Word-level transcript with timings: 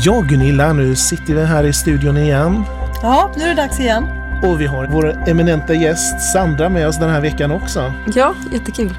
Ja, 0.00 0.20
Gunilla, 0.20 0.72
nu 0.72 0.96
sitter 0.96 1.34
vi 1.34 1.44
här 1.44 1.64
i 1.64 1.72
studion 1.72 2.16
igen. 2.16 2.64
Ja, 3.02 3.32
nu 3.36 3.44
är 3.44 3.48
det 3.48 3.54
dags 3.54 3.80
igen. 3.80 4.04
Och 4.42 4.60
vi 4.60 4.66
har 4.66 4.86
vår 4.86 5.28
eminenta 5.28 5.74
gäst 5.74 6.32
Sandra 6.32 6.68
med 6.68 6.88
oss 6.88 6.98
den 6.98 7.10
här 7.10 7.20
veckan 7.20 7.50
också. 7.50 7.92
Ja, 8.14 8.34
jättekul. 8.52 8.94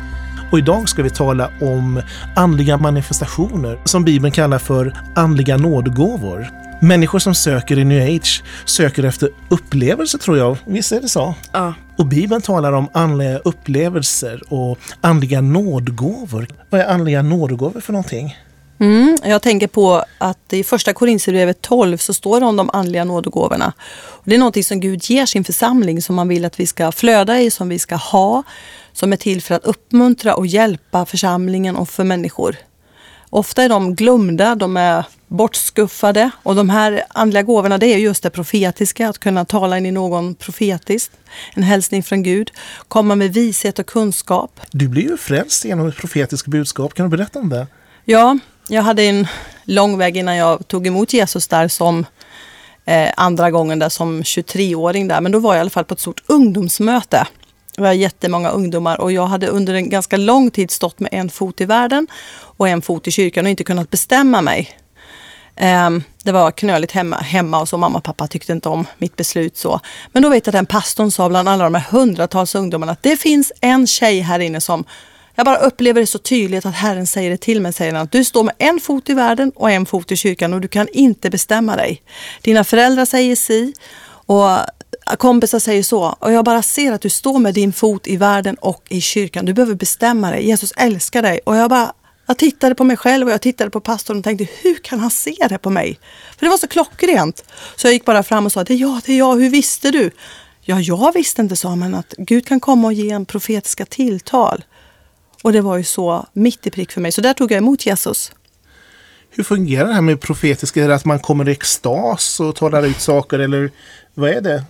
Och 0.51 0.59
idag 0.59 0.89
ska 0.89 1.03
vi 1.03 1.09
tala 1.09 1.49
om 1.61 2.01
andliga 2.35 2.77
manifestationer 2.77 3.79
som 3.85 4.03
Bibeln 4.03 4.31
kallar 4.31 4.59
för 4.59 4.93
andliga 5.15 5.57
nådgåvor. 5.57 6.47
Människor 6.81 7.19
som 7.19 7.35
söker 7.35 7.79
i 7.79 7.83
new 7.83 8.15
age 8.15 8.43
söker 8.65 9.03
efter 9.03 9.29
upplevelser 9.49 10.17
tror 10.17 10.37
jag. 10.37 10.57
Visst 10.65 10.91
är 10.91 11.01
det 11.01 11.09
så? 11.09 11.35
Ja. 11.51 11.73
Och 11.95 12.05
Bibeln 12.05 12.41
talar 12.41 12.71
om 12.73 12.87
andliga 12.93 13.37
upplevelser 13.37 14.41
och 14.49 14.77
andliga 15.01 15.41
nådgåvor. 15.41 16.47
Vad 16.69 16.81
är 16.81 16.85
andliga 16.85 17.21
nådgåvor 17.21 17.81
för 17.81 17.93
någonting? 17.93 18.35
Mm, 18.83 19.17
jag 19.23 19.41
tänker 19.41 19.67
på 19.67 20.03
att 20.17 20.53
i 20.53 20.63
första 20.63 20.93
Korinthierbrevet 20.93 21.61
12 21.61 21.97
så 21.97 22.13
står 22.13 22.39
det 22.39 22.45
om 22.45 22.55
de 22.55 22.69
andliga 22.73 23.03
nådegåvorna. 23.03 23.73
Och 23.91 24.23
det 24.25 24.35
är 24.35 24.39
någonting 24.39 24.63
som 24.63 24.79
Gud 24.79 25.09
ger 25.09 25.25
sin 25.25 25.43
församling 25.43 26.01
som 26.01 26.15
man 26.15 26.27
vill 26.27 26.45
att 26.45 26.59
vi 26.59 26.67
ska 26.67 26.91
flöda 26.91 27.41
i, 27.41 27.51
som 27.51 27.69
vi 27.69 27.79
ska 27.79 27.95
ha, 27.95 28.43
som 28.93 29.13
är 29.13 29.17
till 29.17 29.41
för 29.41 29.55
att 29.55 29.63
uppmuntra 29.63 30.35
och 30.35 30.47
hjälpa 30.47 31.05
församlingen 31.05 31.75
och 31.75 31.89
för 31.89 32.03
människor. 32.03 32.55
Ofta 33.29 33.63
är 33.63 33.69
de 33.69 33.95
glömda, 33.95 34.55
de 34.55 34.77
är 34.77 35.05
bortskuffade 35.27 36.29
och 36.43 36.55
de 36.55 36.69
här 36.69 37.03
andliga 37.09 37.43
gåvorna 37.43 37.77
det 37.77 37.87
är 37.87 37.97
just 37.97 38.23
det 38.23 38.29
profetiska, 38.29 39.09
att 39.09 39.17
kunna 39.17 39.45
tala 39.45 39.77
in 39.77 39.85
i 39.85 39.91
någon 39.91 40.35
profetiskt, 40.35 41.11
en 41.53 41.63
hälsning 41.63 42.03
från 42.03 42.23
Gud, 42.23 42.51
komma 42.87 43.15
med 43.15 43.33
vishet 43.33 43.79
och 43.79 43.85
kunskap. 43.85 44.59
Du 44.71 44.87
blir 44.87 45.03
ju 45.03 45.17
frälst 45.17 45.65
genom 45.65 45.87
ett 45.87 45.97
profetiskt 45.97 46.47
budskap, 46.47 46.93
kan 46.93 47.09
du 47.09 47.17
berätta 47.17 47.39
om 47.39 47.49
det? 47.49 47.67
Ja, 48.05 48.37
jag 48.67 48.81
hade 48.81 49.03
en 49.03 49.27
lång 49.63 49.97
väg 49.97 50.17
innan 50.17 50.35
jag 50.35 50.67
tog 50.67 50.87
emot 50.87 51.13
Jesus 51.13 51.47
där 51.47 51.67
som 51.67 52.05
eh, 52.85 53.09
andra 53.17 53.51
gången 53.51 53.79
där 53.79 53.89
som 53.89 54.23
23-åring 54.23 55.07
där. 55.07 55.21
Men 55.21 55.31
då 55.31 55.39
var 55.39 55.53
jag 55.53 55.59
i 55.59 55.61
alla 55.61 55.69
fall 55.69 55.85
på 55.85 55.93
ett 55.93 55.99
stort 55.99 56.23
ungdomsmöte. 56.27 57.27
Det 57.75 57.81
var 57.81 57.91
jättemånga 57.91 58.49
ungdomar 58.49 59.01
och 59.01 59.11
jag 59.11 59.25
hade 59.25 59.47
under 59.47 59.73
en 59.73 59.89
ganska 59.89 60.17
lång 60.17 60.51
tid 60.51 60.71
stått 60.71 60.99
med 60.99 61.09
en 61.11 61.29
fot 61.29 61.61
i 61.61 61.65
världen 61.65 62.07
och 62.33 62.67
en 62.67 62.81
fot 62.81 63.07
i 63.07 63.11
kyrkan 63.11 63.45
och 63.45 63.49
inte 63.49 63.63
kunnat 63.63 63.89
bestämma 63.89 64.41
mig. 64.41 64.79
Ehm, 65.55 66.03
det 66.23 66.31
var 66.31 66.51
knöligt 66.51 66.91
hemma, 66.91 67.17
hemma 67.17 67.61
och 67.61 67.69
så 67.69 67.77
mamma 67.77 67.97
och 67.97 68.03
pappa 68.03 68.27
tyckte 68.27 68.51
inte 68.51 68.69
om 68.69 68.85
mitt 68.97 69.15
beslut 69.15 69.57
så. 69.57 69.79
Men 70.11 70.23
då 70.23 70.29
vet 70.29 70.45
jag 70.45 70.51
att 70.51 70.57
den 70.57 70.65
pastorn 70.65 71.11
sa 71.11 71.29
bland 71.29 71.49
alla 71.49 71.63
de 71.63 71.75
här 71.75 71.87
hundratals 71.91 72.55
ungdomarna 72.55 72.91
att 72.91 73.03
det 73.03 73.17
finns 73.17 73.51
en 73.61 73.87
tjej 73.87 74.19
här 74.19 74.39
inne 74.39 74.61
som 74.61 74.85
jag 75.35 75.45
bara 75.45 75.57
upplever 75.57 76.01
det 76.01 76.07
så 76.07 76.17
tydligt 76.17 76.65
att 76.65 76.75
Herren 76.75 77.07
säger 77.07 77.29
det 77.29 77.37
till 77.37 77.61
mig. 77.61 77.73
Säger 77.73 77.93
han, 77.93 78.07
du 78.11 78.23
står 78.23 78.43
med 78.43 78.55
en 78.57 78.79
fot 78.79 79.09
i 79.09 79.13
världen 79.13 79.51
och 79.55 79.71
en 79.71 79.85
fot 79.85 80.11
i 80.11 80.15
kyrkan 80.15 80.53
och 80.53 80.61
du 80.61 80.67
kan 80.67 80.87
inte 80.93 81.29
bestämma 81.29 81.75
dig. 81.75 82.01
Dina 82.41 82.63
föräldrar 82.63 83.05
säger 83.05 83.35
si 83.35 83.73
och 84.25 84.49
kompisar 85.17 85.59
säger 85.59 85.83
så. 85.83 86.15
Och 86.19 86.31
jag 86.31 86.45
bara 86.45 86.61
ser 86.61 86.91
att 86.91 87.01
du 87.01 87.09
står 87.09 87.39
med 87.39 87.53
din 87.53 87.73
fot 87.73 88.07
i 88.07 88.17
världen 88.17 88.55
och 88.55 88.83
i 88.89 89.01
kyrkan. 89.01 89.45
Du 89.45 89.53
behöver 89.53 89.75
bestämma 89.75 90.31
dig. 90.31 90.47
Jesus 90.47 90.73
älskar 90.77 91.21
dig. 91.21 91.39
Och 91.45 91.55
jag 91.55 91.69
bara 91.69 91.93
jag 92.25 92.37
tittade 92.37 92.75
på 92.75 92.83
mig 92.83 92.97
själv 92.97 93.27
och 93.27 93.33
jag 93.33 93.41
tittade 93.41 93.69
på 93.69 93.79
pastorn 93.79 94.17
och 94.17 94.23
tänkte 94.23 94.47
hur 94.61 94.75
kan 94.75 94.99
han 94.99 95.11
se 95.11 95.35
det 95.49 95.57
på 95.57 95.69
mig? 95.69 95.99
För 96.37 96.45
det 96.45 96.49
var 96.49 96.57
så 96.57 96.67
klockrent. 96.67 97.43
Så 97.75 97.87
jag 97.87 97.93
gick 97.93 98.05
bara 98.05 98.23
fram 98.23 98.45
och 98.45 98.51
sa 98.51 98.63
det 98.63 98.73
är 98.73 98.77
jag, 98.77 99.01
det 99.05 99.13
är 99.13 99.17
jag, 99.17 99.35
hur 99.39 99.49
visste 99.49 99.91
du? 99.91 100.11
Ja, 100.61 100.79
jag 100.79 101.13
visste 101.13 101.41
inte, 101.41 101.55
sa 101.55 101.69
han, 101.69 101.95
att 101.95 102.13
Gud 102.17 102.47
kan 102.47 102.59
komma 102.59 102.87
och 102.87 102.93
ge 102.93 103.09
en 103.09 103.25
profetiska 103.25 103.85
tilltal. 103.85 104.63
Och 105.43 105.53
det 105.53 105.61
var 105.61 105.77
ju 105.77 105.83
så 105.83 106.25
mitt 106.33 106.67
i 106.67 106.69
prick 106.69 106.91
för 106.91 107.01
mig. 107.01 107.11
Så 107.11 107.21
där 107.21 107.33
tog 107.33 107.51
jag 107.51 107.57
emot 107.57 107.85
Jesus. 107.85 108.31
Hur 109.29 109.43
fungerar 109.43 109.87
det 109.87 109.93
här 109.93 110.01
med 110.01 110.21
profetiska? 110.21 110.83
Är 110.83 110.87
det 110.87 110.95
att 110.95 111.05
man 111.05 111.19
kommer 111.19 111.49
i 111.49 111.51
extas 111.51 112.39
och 112.39 112.55
talar 112.55 112.85
ut 112.85 113.01
saker 113.01 113.39
eller 113.39 113.71
vad 114.13 114.29
är 114.29 114.41
det? 114.41 114.63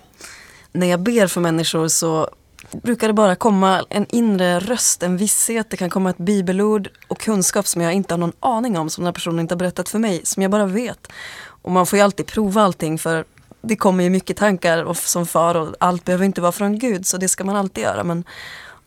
När 0.71 0.87
jag 0.87 0.99
ber 0.99 1.27
för 1.27 1.41
människor 1.41 1.87
så 1.87 2.29
brukar 2.71 3.07
det 3.07 3.13
bara 3.13 3.35
komma 3.35 3.85
en 3.89 4.05
inre 4.09 4.59
röst, 4.59 5.03
en 5.03 5.17
visshet. 5.17 5.69
Det 5.69 5.77
kan 5.77 5.89
komma 5.89 6.09
ett 6.09 6.17
bibelord 6.17 6.89
och 7.07 7.19
kunskap 7.19 7.67
som 7.67 7.81
jag 7.81 7.93
inte 7.93 8.13
har 8.13 8.19
någon 8.19 8.33
aning 8.39 8.77
om, 8.77 8.89
som 8.89 9.01
den 9.01 9.07
här 9.07 9.13
personen 9.13 9.39
inte 9.39 9.53
har 9.53 9.59
berättat 9.59 9.89
för 9.89 9.99
mig, 9.99 10.21
som 10.23 10.41
jag 10.41 10.51
bara 10.51 10.65
vet. 10.65 11.07
Och 11.45 11.71
man 11.71 11.85
får 11.85 11.97
ju 11.97 12.03
alltid 12.03 12.25
prova 12.25 12.61
allting 12.61 12.99
för 12.99 13.25
det 13.61 13.75
kommer 13.75 14.03
ju 14.03 14.09
mycket 14.09 14.37
tankar 14.37 14.93
som 14.93 15.25
far 15.25 15.55
och 15.55 15.75
allt 15.79 16.05
behöver 16.05 16.25
inte 16.25 16.41
vara 16.41 16.51
från 16.51 16.79
Gud, 16.79 17.05
så 17.05 17.17
det 17.17 17.27
ska 17.27 17.43
man 17.43 17.55
alltid 17.55 17.83
göra. 17.83 18.03
Men 18.03 18.23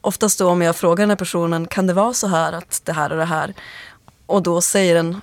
oftast 0.07 0.39
då 0.39 0.49
om 0.49 0.63
jag 0.63 0.77
frågar 0.77 1.03
den 1.03 1.11
här 1.11 1.17
personen, 1.17 1.67
kan 1.67 1.87
det 1.87 1.93
vara 1.93 2.15
så 2.15 2.27
här 2.27 2.53
att 2.53 2.81
det 2.85 2.93
här 2.93 3.11
och 3.11 3.19
det 3.19 3.25
här? 3.25 3.55
Och 4.27 4.43
då 4.43 4.61
säger 4.61 4.95
den, 4.95 5.21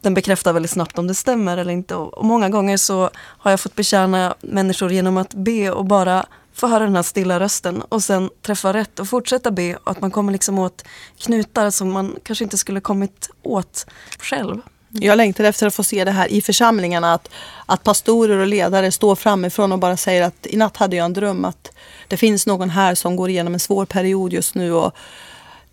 den 0.00 0.14
bekräftar 0.14 0.52
väldigt 0.52 0.70
snabbt 0.70 0.98
om 0.98 1.06
det 1.06 1.14
stämmer 1.14 1.56
eller 1.56 1.72
inte. 1.72 1.94
Och, 1.94 2.24
många 2.24 2.48
gånger 2.48 2.76
så 2.76 3.10
har 3.16 3.50
jag 3.50 3.60
fått 3.60 3.74
betjäna 3.74 4.34
människor 4.40 4.92
genom 4.92 5.16
att 5.16 5.34
be 5.34 5.70
och 5.70 5.84
bara 5.84 6.26
få 6.54 6.66
höra 6.66 6.84
den 6.84 6.96
här 6.96 7.02
stilla 7.02 7.40
rösten 7.40 7.82
och 7.82 8.02
sen 8.02 8.30
träffa 8.42 8.72
rätt 8.72 9.00
och 9.00 9.08
fortsätta 9.08 9.50
be. 9.50 9.76
Och 9.76 9.90
att 9.90 10.00
man 10.00 10.10
kommer 10.10 10.32
liksom 10.32 10.58
åt 10.58 10.84
knutar 11.18 11.70
som 11.70 11.92
man 11.92 12.16
kanske 12.22 12.44
inte 12.44 12.58
skulle 12.58 12.80
kommit 12.80 13.30
åt 13.42 13.86
själv. 14.18 14.60
Jag 15.00 15.16
längtar 15.16 15.44
efter 15.44 15.66
att 15.66 15.74
få 15.74 15.84
se 15.84 16.04
det 16.04 16.10
här 16.10 16.28
i 16.28 16.40
församlingarna. 16.40 17.14
Att, 17.14 17.28
att 17.66 17.82
pastorer 17.82 18.38
och 18.38 18.46
ledare 18.46 18.92
står 18.92 19.14
framifrån 19.16 19.72
och 19.72 19.78
bara 19.78 19.96
säger 19.96 20.22
att 20.22 20.46
i 20.46 20.56
natt 20.56 20.76
hade 20.76 20.96
jag 20.96 21.04
en 21.04 21.12
dröm 21.12 21.44
att 21.44 21.72
det 22.08 22.16
finns 22.16 22.46
någon 22.46 22.70
här 22.70 22.94
som 22.94 23.16
går 23.16 23.30
igenom 23.30 23.54
en 23.54 23.60
svår 23.60 23.84
period 23.84 24.32
just 24.32 24.54
nu 24.54 24.72
och 24.72 24.96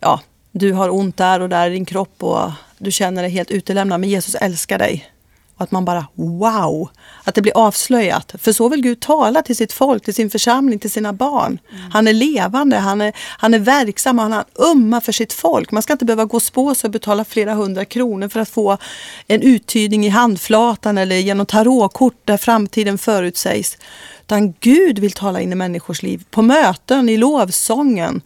ja, 0.00 0.20
du 0.52 0.72
har 0.72 0.88
ont 0.88 1.16
där 1.16 1.40
och 1.40 1.48
där 1.48 1.70
i 1.70 1.72
din 1.72 1.84
kropp 1.84 2.22
och 2.22 2.50
du 2.78 2.90
känner 2.90 3.22
dig 3.22 3.30
helt 3.30 3.50
utelämnad 3.50 4.00
men 4.00 4.10
Jesus 4.10 4.34
älskar 4.34 4.78
dig. 4.78 5.13
Och 5.56 5.62
att 5.62 5.70
man 5.70 5.84
bara 5.84 6.06
wow! 6.14 6.88
Att 7.24 7.34
det 7.34 7.42
blir 7.42 7.56
avslöjat. 7.56 8.34
För 8.38 8.52
så 8.52 8.68
vill 8.68 8.82
Gud 8.82 9.00
tala 9.00 9.42
till 9.42 9.56
sitt 9.56 9.72
folk, 9.72 10.04
till 10.04 10.14
sin 10.14 10.30
församling, 10.30 10.78
till 10.78 10.90
sina 10.90 11.12
barn. 11.12 11.58
Mm. 11.70 11.90
Han 11.90 12.08
är 12.08 12.12
levande, 12.12 12.76
han 12.76 13.00
är, 13.00 13.12
han 13.16 13.54
är 13.54 13.58
verksam 13.58 14.18
och 14.18 14.24
han 14.24 14.44
umma 14.54 15.00
för 15.00 15.12
sitt 15.12 15.32
folk. 15.32 15.70
Man 15.70 15.82
ska 15.82 15.92
inte 15.92 16.04
behöva 16.04 16.24
gå 16.24 16.40
spå 16.40 16.74
sig 16.74 16.88
och 16.88 16.92
betala 16.92 17.24
flera 17.24 17.54
hundra 17.54 17.84
kronor 17.84 18.28
för 18.28 18.40
att 18.40 18.48
få 18.48 18.78
en 19.26 19.42
uttydning 19.42 20.06
i 20.06 20.08
handflatan 20.08 20.98
eller 20.98 21.16
genom 21.16 21.46
tarotkort 21.46 22.20
där 22.24 22.36
framtiden 22.36 22.98
förutsägs. 22.98 23.78
Utan 24.22 24.54
Gud 24.60 24.98
vill 24.98 25.12
tala 25.12 25.40
in 25.40 25.52
i 25.52 25.54
människors 25.54 26.02
liv. 26.02 26.24
På 26.30 26.42
möten, 26.42 27.08
i 27.08 27.16
lovsången. 27.16 28.20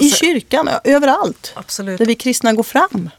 I 0.00 0.10
kyrkan, 0.10 0.68
överallt. 0.84 1.52
Absolut. 1.56 1.98
Där 1.98 2.06
vi 2.06 2.14
kristna 2.14 2.52
går 2.52 2.62
fram. 2.62 3.10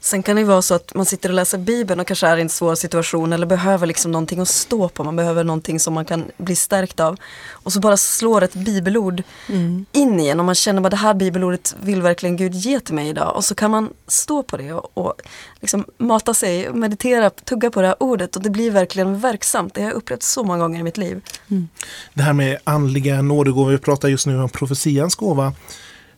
Sen 0.00 0.22
kan 0.22 0.36
det 0.36 0.44
vara 0.44 0.62
så 0.62 0.74
att 0.74 0.94
man 0.94 1.06
sitter 1.06 1.28
och 1.28 1.34
läser 1.34 1.58
Bibeln 1.58 2.00
och 2.00 2.06
kanske 2.06 2.26
är 2.26 2.36
i 2.36 2.40
en 2.40 2.48
svår 2.48 2.74
situation 2.74 3.32
eller 3.32 3.46
behöver 3.46 3.86
liksom 3.86 4.12
någonting 4.12 4.40
att 4.40 4.48
stå 4.48 4.88
på. 4.88 5.04
Man 5.04 5.16
behöver 5.16 5.44
någonting 5.44 5.80
som 5.80 5.94
man 5.94 6.04
kan 6.04 6.24
bli 6.36 6.56
stärkt 6.56 7.00
av. 7.00 7.16
Och 7.50 7.72
så 7.72 7.80
bara 7.80 7.96
slår 7.96 8.42
ett 8.42 8.54
bibelord 8.54 9.22
mm. 9.48 9.86
in 9.92 10.20
i 10.20 10.28
en 10.28 10.40
och 10.40 10.46
man 10.46 10.54
känner 10.54 10.84
att 10.84 10.90
det 10.90 10.96
här 10.96 11.14
bibelordet 11.14 11.76
vill 11.82 12.02
verkligen 12.02 12.36
Gud 12.36 12.54
ge 12.54 12.80
till 12.80 12.94
mig 12.94 13.08
idag. 13.08 13.36
Och 13.36 13.44
så 13.44 13.54
kan 13.54 13.70
man 13.70 13.90
stå 14.06 14.42
på 14.42 14.56
det 14.56 14.72
och, 14.72 14.90
och 14.94 15.14
liksom 15.60 15.84
mata 15.98 16.34
sig, 16.34 16.72
meditera, 16.72 17.30
tugga 17.30 17.70
på 17.70 17.80
det 17.80 17.86
här 17.86 18.02
ordet 18.02 18.36
och 18.36 18.42
det 18.42 18.50
blir 18.50 18.70
verkligen 18.70 19.20
verksamt. 19.20 19.74
Det 19.74 19.80
har 19.80 19.88
jag 19.88 19.96
upplevt 19.96 20.22
så 20.22 20.44
många 20.44 20.58
gånger 20.58 20.80
i 20.80 20.82
mitt 20.82 20.98
liv. 20.98 21.20
Mm. 21.50 21.68
Det 22.14 22.22
här 22.22 22.32
med 22.32 22.58
andliga 22.64 23.22
nådegåvor, 23.22 23.70
vi 23.70 23.78
pratar 23.78 24.08
just 24.08 24.26
nu 24.26 24.42
om 24.42 24.48
profetians 24.48 25.14
gåva 25.14 25.52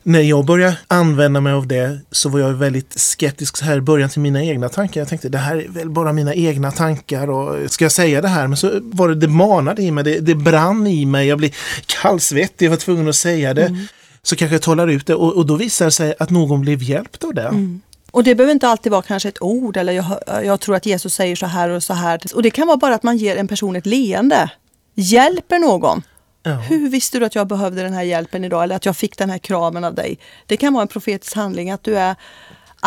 när 0.02 0.20
jag 0.20 0.44
började 0.44 0.76
använda 0.88 1.40
mig 1.40 1.52
av 1.52 1.66
det 1.66 1.98
så 2.10 2.28
var 2.28 2.40
jag 2.40 2.52
väldigt 2.52 3.00
skeptisk 3.00 3.56
så 3.56 3.64
här 3.64 3.76
i 3.76 3.80
början 3.80 4.08
till 4.10 4.20
mina 4.20 4.42
egna 4.42 4.68
tankar. 4.68 5.00
Jag 5.00 5.08
tänkte 5.08 5.28
det 5.28 5.38
här 5.38 5.56
är 5.56 5.68
väl 5.68 5.90
bara 5.90 6.12
mina 6.12 6.34
egna 6.34 6.70
tankar 6.70 7.30
och 7.30 7.70
ska 7.70 7.84
jag 7.84 7.92
säga 7.92 8.20
det 8.20 8.28
här? 8.28 8.46
Men 8.46 8.56
så 8.56 8.70
var 8.82 9.08
det, 9.08 9.14
det 9.14 9.28
manade 9.28 9.82
i 9.82 9.90
mig, 9.90 10.04
det, 10.04 10.20
det 10.20 10.34
brann 10.34 10.86
i 10.86 11.06
mig, 11.06 11.28
jag 11.28 11.38
blev 11.38 11.50
kallsvettig, 11.86 12.66
jag 12.66 12.70
var 12.70 12.76
tvungen 12.76 13.08
att 13.08 13.16
säga 13.16 13.54
det. 13.54 13.66
Mm. 13.66 13.86
Så 14.22 14.36
kanske 14.36 14.54
jag 14.54 14.62
talar 14.62 14.88
ut 14.88 15.06
det 15.06 15.14
och, 15.14 15.36
och 15.36 15.46
då 15.46 15.56
visar 15.56 15.84
det 15.84 15.90
sig 15.90 16.14
att 16.18 16.30
någon 16.30 16.60
blev 16.60 16.82
hjälpt 16.82 17.24
av 17.24 17.34
det. 17.34 17.42
Mm. 17.48 17.80
Och 18.10 18.24
det 18.24 18.34
behöver 18.34 18.52
inte 18.52 18.68
alltid 18.68 18.92
vara 18.92 19.02
kanske 19.02 19.28
ett 19.28 19.42
ord 19.42 19.76
eller 19.76 19.92
jag, 19.92 20.04
jag 20.44 20.60
tror 20.60 20.76
att 20.76 20.86
Jesus 20.86 21.14
säger 21.14 21.36
så 21.36 21.46
här 21.46 21.68
och 21.68 21.82
så 21.82 21.94
här. 21.94 22.20
Och 22.34 22.42
det 22.42 22.50
kan 22.50 22.66
vara 22.66 22.76
bara 22.76 22.94
att 22.94 23.02
man 23.02 23.16
ger 23.16 23.36
en 23.36 23.48
person 23.48 23.76
ett 23.76 23.86
leende. 23.86 24.50
Hjälper 24.94 25.58
någon. 25.58 26.02
Ja. 26.42 26.54
Hur 26.54 26.88
visste 26.88 27.18
du 27.18 27.24
att 27.26 27.34
jag 27.34 27.46
behövde 27.46 27.82
den 27.82 27.92
här 27.92 28.02
hjälpen 28.02 28.44
idag 28.44 28.62
eller 28.62 28.76
att 28.76 28.86
jag 28.86 28.96
fick 28.96 29.18
den 29.18 29.30
här 29.30 29.38
kramen 29.38 29.84
av 29.84 29.94
dig? 29.94 30.18
Det 30.46 30.56
kan 30.56 30.72
vara 30.72 30.82
en 30.82 30.88
profetisk 30.88 31.36
handling 31.36 31.70
att 31.70 31.84
du 31.84 31.98
är 31.98 32.16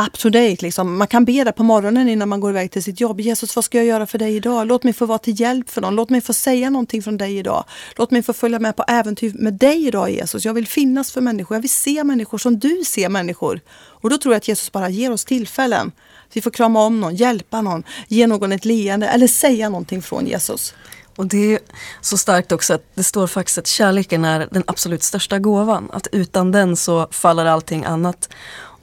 up 0.08 0.14
to 0.20 0.30
date. 0.30 0.58
Liksom. 0.60 0.98
Man 0.98 1.08
kan 1.08 1.26
be 1.26 1.44
det 1.44 1.52
på 1.52 1.64
morgonen 1.64 2.10
innan 2.10 2.30
man 2.30 2.40
går 2.40 2.50
iväg 2.50 2.72
till 2.72 2.84
sitt 2.84 3.00
jobb. 3.00 3.22
Jesus, 3.22 3.56
vad 3.56 3.66
ska 3.66 3.78
jag 3.78 3.88
göra 3.88 4.06
för 4.06 4.18
dig 4.18 4.36
idag? 4.36 4.68
Låt 4.68 4.84
mig 4.84 4.94
få 4.94 5.06
vara 5.06 5.18
till 5.18 5.40
hjälp 5.40 5.70
för 5.70 5.82
någon. 5.82 5.96
Låt 5.96 6.10
mig 6.10 6.22
få 6.22 6.34
säga 6.34 6.70
någonting 6.70 7.04
från 7.04 7.18
dig 7.18 7.38
idag. 7.38 7.64
Låt 7.96 8.12
mig 8.12 8.24
få 8.24 8.34
följa 8.34 8.60
med 8.60 8.76
på 8.76 8.84
äventyr 8.88 9.34
med 9.36 9.54
dig 9.54 9.88
idag 9.88 10.12
Jesus. 10.12 10.46
Jag 10.46 10.54
vill 10.54 10.68
finnas 10.68 11.12
för 11.12 11.22
människor. 11.22 11.56
Jag 11.56 11.62
vill 11.62 11.74
se 11.74 12.04
människor 12.04 12.38
som 12.38 12.60
du 12.60 12.84
ser 12.86 13.10
människor. 13.10 13.62
Och 13.74 14.10
då 14.10 14.18
tror 14.18 14.34
jag 14.34 14.38
att 14.38 14.48
Jesus 14.48 14.72
bara 14.72 14.90
ger 14.90 15.12
oss 15.12 15.26
tillfällen. 15.26 15.92
Vi 16.34 16.42
får 16.42 16.52
krama 16.52 16.84
om 16.86 17.02
någon, 17.02 17.16
hjälpa 17.16 17.62
någon, 17.62 17.84
ge 18.08 18.28
någon 18.28 18.52
ett 18.52 18.66
leende 18.66 19.08
eller 19.08 19.28
säga 19.28 19.70
någonting 19.70 20.02
från 20.02 20.28
Jesus. 20.28 20.74
Och 21.16 21.26
det 21.26 21.54
är 21.54 21.60
så 22.02 22.18
starkt 22.18 22.52
också 22.52 22.74
att 22.74 22.84
det 22.96 23.04
står 23.04 23.28
faktiskt 23.28 23.58
att 23.58 23.68
kärleken 23.68 24.26
är 24.26 24.48
den 24.52 24.64
absolut 24.68 25.04
största 25.04 25.40
gåvan. 25.40 25.90
Att 25.94 26.08
utan 26.12 26.52
den 26.52 26.76
så 26.76 27.08
faller 27.12 27.46
allting 27.46 27.86
annat. 27.86 28.30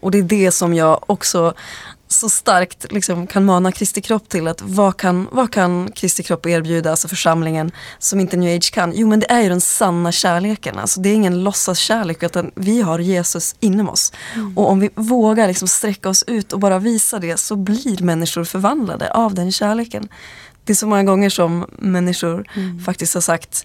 Och 0.01 0.11
det 0.11 0.19
är 0.19 0.23
det 0.23 0.51
som 0.51 0.75
jag 0.75 1.11
också 1.11 1.55
så 2.13 2.29
starkt 2.29 2.93
liksom 2.93 3.27
kan 3.27 3.45
mana 3.45 3.73
Kristi 3.73 4.01
kropp 4.01 4.29
till. 4.29 4.49
att 4.49 4.63
Vad 4.63 4.97
kan, 4.97 5.29
vad 5.33 5.53
kan 5.53 5.93
Kristi 5.93 6.23
kropp 6.23 6.47
erbjuda, 6.47 6.91
alltså 6.91 7.09
församlingen, 7.09 7.73
som 7.99 8.21
inte 8.21 8.37
New 8.37 8.57
Age 8.57 8.73
kan? 8.73 8.93
Jo 8.95 9.09
men 9.09 9.21
det 9.21 9.31
är 9.31 9.41
ju 9.41 9.49
den 9.49 9.61
sanna 9.61 10.13
kärleken. 10.13 10.79
Alltså 10.79 11.01
det 11.01 11.09
är 11.09 11.15
ingen 11.15 11.45
låtsaskärlek 11.45 12.23
utan 12.23 12.51
vi 12.55 12.81
har 12.81 12.99
Jesus 12.99 13.57
inom 13.61 13.89
oss. 13.89 14.13
Mm. 14.35 14.59
Och 14.59 14.71
om 14.71 14.81
vi 14.81 14.91
vågar 14.95 15.49
liksom 15.49 15.69
sträcka 15.69 16.09
oss 16.09 16.25
ut 16.27 16.53
och 16.53 16.61
bara 16.61 16.79
visa 16.79 17.19
det 17.19 17.37
så 17.37 17.57
blir 17.57 18.03
människor 18.03 18.45
förvandlade 18.45 19.13
av 19.13 19.35
den 19.35 19.53
kärleken. 19.53 20.09
Det 20.65 20.73
är 20.73 20.75
så 20.75 20.87
många 20.87 21.05
gånger 21.05 21.31
som 21.31 21.67
människor 21.79 22.45
mm. 22.55 22.81
faktiskt 22.81 23.15
har 23.15 23.21
sagt 23.21 23.65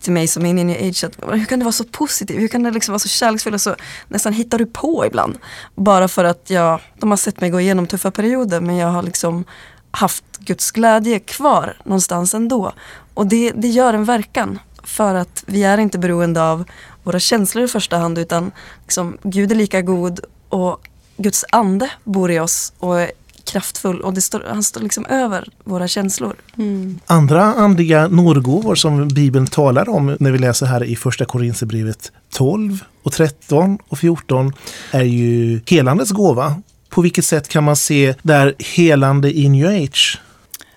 till 0.00 0.12
mig 0.12 0.28
som 0.28 0.46
är 0.46 0.50
inne 0.50 0.60
i 0.60 0.64
new 0.64 0.88
age, 0.88 1.04
att, 1.04 1.38
hur 1.38 1.44
kan 1.44 1.58
du 1.58 1.64
vara 1.64 1.72
så 1.72 1.84
positiv, 1.84 2.38
hur 2.38 2.48
kan 2.48 2.62
du 2.62 2.70
liksom 2.70 2.92
vara 2.92 2.98
så 2.98 3.08
kärleksfull 3.08 3.54
och 3.54 3.60
så 3.60 3.76
nästan 4.08 4.32
hittar 4.32 4.58
du 4.58 4.66
på 4.66 5.06
ibland. 5.06 5.38
Bara 5.74 6.08
för 6.08 6.24
att 6.24 6.50
jag, 6.50 6.80
de 6.98 7.10
har 7.10 7.16
sett 7.16 7.40
mig 7.40 7.50
gå 7.50 7.60
igenom 7.60 7.86
tuffa 7.86 8.10
perioder 8.10 8.60
men 8.60 8.76
jag 8.76 8.88
har 8.88 9.02
liksom 9.02 9.44
haft 9.90 10.24
Guds 10.38 10.70
glädje 10.70 11.18
kvar 11.18 11.76
någonstans 11.84 12.34
ändå. 12.34 12.72
Och 13.14 13.26
det, 13.26 13.52
det 13.54 13.68
gör 13.68 13.94
en 13.94 14.04
verkan 14.04 14.58
för 14.84 15.14
att 15.14 15.44
vi 15.46 15.64
är 15.64 15.78
inte 15.78 15.98
beroende 15.98 16.42
av 16.42 16.64
våra 17.02 17.20
känslor 17.20 17.64
i 17.64 17.68
första 17.68 17.98
hand 17.98 18.18
utan 18.18 18.52
liksom, 18.82 19.18
Gud 19.22 19.50
är 19.50 19.56
lika 19.56 19.82
god 19.82 20.20
och 20.48 20.88
Guds 21.16 21.44
ande 21.50 21.90
bor 22.04 22.30
i 22.30 22.40
oss 22.40 22.72
och 22.78 23.08
kraftfull 23.52 24.00
och 24.00 24.14
det 24.14 24.20
står, 24.20 24.44
han 24.48 24.62
står 24.62 24.80
liksom 24.80 25.06
över 25.06 25.48
våra 25.64 25.88
känslor. 25.88 26.36
Mm. 26.58 27.00
Andra 27.06 27.42
andliga 27.42 28.08
nådegåvor 28.08 28.74
som 28.74 29.08
Bibeln 29.08 29.46
talar 29.46 29.88
om 29.88 30.16
när 30.20 30.30
vi 30.30 30.38
läser 30.38 30.66
här 30.66 30.84
i 30.84 30.96
första 30.96 31.24
Korinthierbrevet 31.24 32.12
12 32.30 32.84
och 33.02 33.12
13 33.12 33.78
och 33.88 33.98
14 33.98 34.52
är 34.90 35.02
ju 35.02 35.60
helandets 35.66 36.10
gåva. 36.10 36.62
På 36.88 37.02
vilket 37.02 37.24
sätt 37.24 37.48
kan 37.48 37.64
man 37.64 37.76
se 37.76 38.14
där 38.22 38.54
helande 38.58 39.38
i 39.38 39.48
new 39.48 39.66
age? 39.66 40.20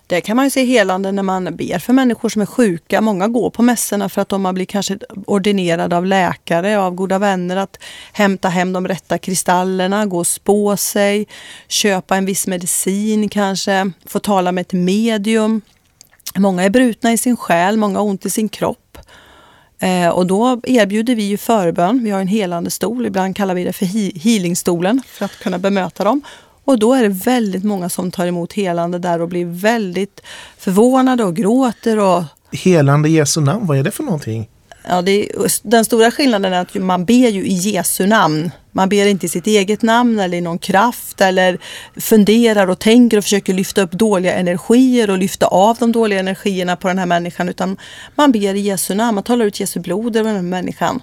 Det 0.07 0.21
kan 0.21 0.35
man 0.35 0.45
ju 0.45 0.49
se 0.49 0.63
helande 0.63 1.11
när 1.11 1.23
man 1.23 1.55
ber 1.55 1.79
för 1.79 1.93
människor 1.93 2.29
som 2.29 2.41
är 2.41 2.45
sjuka. 2.45 3.01
Många 3.01 3.27
går 3.27 3.49
på 3.49 3.61
mässorna 3.61 4.09
för 4.09 4.21
att 4.21 4.29
de 4.29 4.45
har 4.45 4.53
blivit 4.53 4.69
kanske 4.69 4.97
ordinerade 5.25 5.97
av 5.97 6.05
läkare, 6.05 6.79
av 6.79 6.95
goda 6.95 7.19
vänner 7.19 7.57
att 7.57 7.77
hämta 8.13 8.49
hem 8.49 8.73
de 8.73 8.87
rätta 8.87 9.17
kristallerna, 9.17 10.05
gå 10.05 10.17
och 10.17 10.27
spå 10.27 10.77
sig, 10.77 11.27
köpa 11.67 12.15
en 12.15 12.25
viss 12.25 12.47
medicin 12.47 13.29
kanske, 13.29 13.91
få 14.05 14.19
tala 14.19 14.51
med 14.51 14.61
ett 14.61 14.73
medium. 14.73 15.61
Många 16.35 16.63
är 16.63 16.69
brutna 16.69 17.13
i 17.13 17.17
sin 17.17 17.37
själ, 17.37 17.77
många 17.77 17.99
har 17.99 18.05
ont 18.05 18.25
i 18.25 18.29
sin 18.29 18.49
kropp. 18.49 18.97
Eh, 19.79 20.09
och 20.09 20.27
då 20.27 20.61
erbjuder 20.63 21.15
vi 21.15 21.23
ju 21.23 21.37
förbön. 21.37 22.03
Vi 22.03 22.11
har 22.11 22.21
en 22.21 22.27
helande 22.27 22.71
stol, 22.71 23.05
ibland 23.05 23.35
kallar 23.35 23.55
vi 23.55 23.63
det 23.63 23.73
för 23.73 23.85
healingstolen 24.19 25.01
för 25.07 25.25
att 25.25 25.39
kunna 25.39 25.59
bemöta 25.59 26.03
dem. 26.03 26.21
Och 26.65 26.79
då 26.79 26.93
är 26.93 27.03
det 27.03 27.09
väldigt 27.09 27.63
många 27.63 27.89
som 27.89 28.11
tar 28.11 28.27
emot 28.27 28.53
helande 28.53 28.99
där 28.99 29.21
och 29.21 29.27
blir 29.27 29.45
väldigt 29.45 30.21
förvånade 30.57 31.23
och 31.23 31.35
gråter. 31.35 31.99
Och... 31.99 32.23
Helande 32.51 33.09
Jesu 33.09 33.41
namn, 33.41 33.67
vad 33.67 33.77
är 33.77 33.83
det 33.83 33.91
för 33.91 34.03
någonting? 34.03 34.49
Ja, 34.87 34.97
är, 34.97 35.67
den 35.69 35.85
stora 35.85 36.11
skillnaden 36.11 36.53
är 36.53 36.61
att 36.61 36.73
man 36.73 37.05
ber 37.05 37.29
ju 37.29 37.45
i 37.45 37.53
Jesu 37.53 38.07
namn. 38.07 38.51
Man 38.71 38.89
ber 38.89 39.05
inte 39.05 39.25
i 39.25 39.29
sitt 39.29 39.47
eget 39.47 39.81
namn 39.81 40.19
eller 40.19 40.37
i 40.37 40.41
någon 40.41 40.57
kraft 40.57 41.21
eller 41.21 41.57
funderar 41.95 42.69
och 42.69 42.79
tänker 42.79 43.17
och 43.17 43.23
försöker 43.23 43.53
lyfta 43.53 43.81
upp 43.81 43.91
dåliga 43.91 44.33
energier 44.33 45.09
och 45.09 45.17
lyfta 45.17 45.47
av 45.47 45.77
de 45.79 45.91
dåliga 45.91 46.19
energierna 46.19 46.75
på 46.75 46.87
den 46.87 46.97
här 46.97 47.05
människan. 47.05 47.49
Utan 47.49 47.77
man 48.15 48.31
ber 48.31 48.55
i 48.55 48.59
Jesu 48.59 48.95
namn, 48.95 49.15
man 49.15 49.23
talar 49.23 49.45
ut 49.45 49.59
Jesu 49.59 49.79
blod 49.79 50.15
över 50.15 50.27
den 50.27 50.35
här 50.35 50.43
människan. 50.43 51.01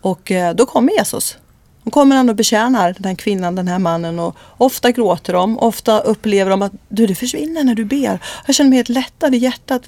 Och 0.00 0.30
eh, 0.30 0.54
då 0.54 0.66
kommer 0.66 0.92
Jesus. 0.92 1.38
Då 1.84 1.90
kommer 1.90 2.16
han 2.16 2.28
och 2.28 2.36
betjänar 2.36 2.94
den 2.98 3.04
här 3.04 3.14
kvinnan, 3.14 3.54
den 3.54 3.68
här 3.68 3.78
mannen 3.78 4.18
och 4.18 4.36
ofta 4.56 4.90
gråter 4.92 5.32
de. 5.32 5.58
Ofta 5.58 6.00
upplever 6.00 6.50
de 6.50 6.62
att 6.62 6.72
du, 6.88 7.06
det 7.06 7.14
försvinner 7.14 7.64
när 7.64 7.74
du 7.74 7.84
ber. 7.84 8.18
Jag 8.46 8.54
känner 8.54 8.70
mig 8.70 8.76
helt 8.76 8.88
lättad 8.88 9.34
i 9.34 9.38
hjärtat. 9.38 9.82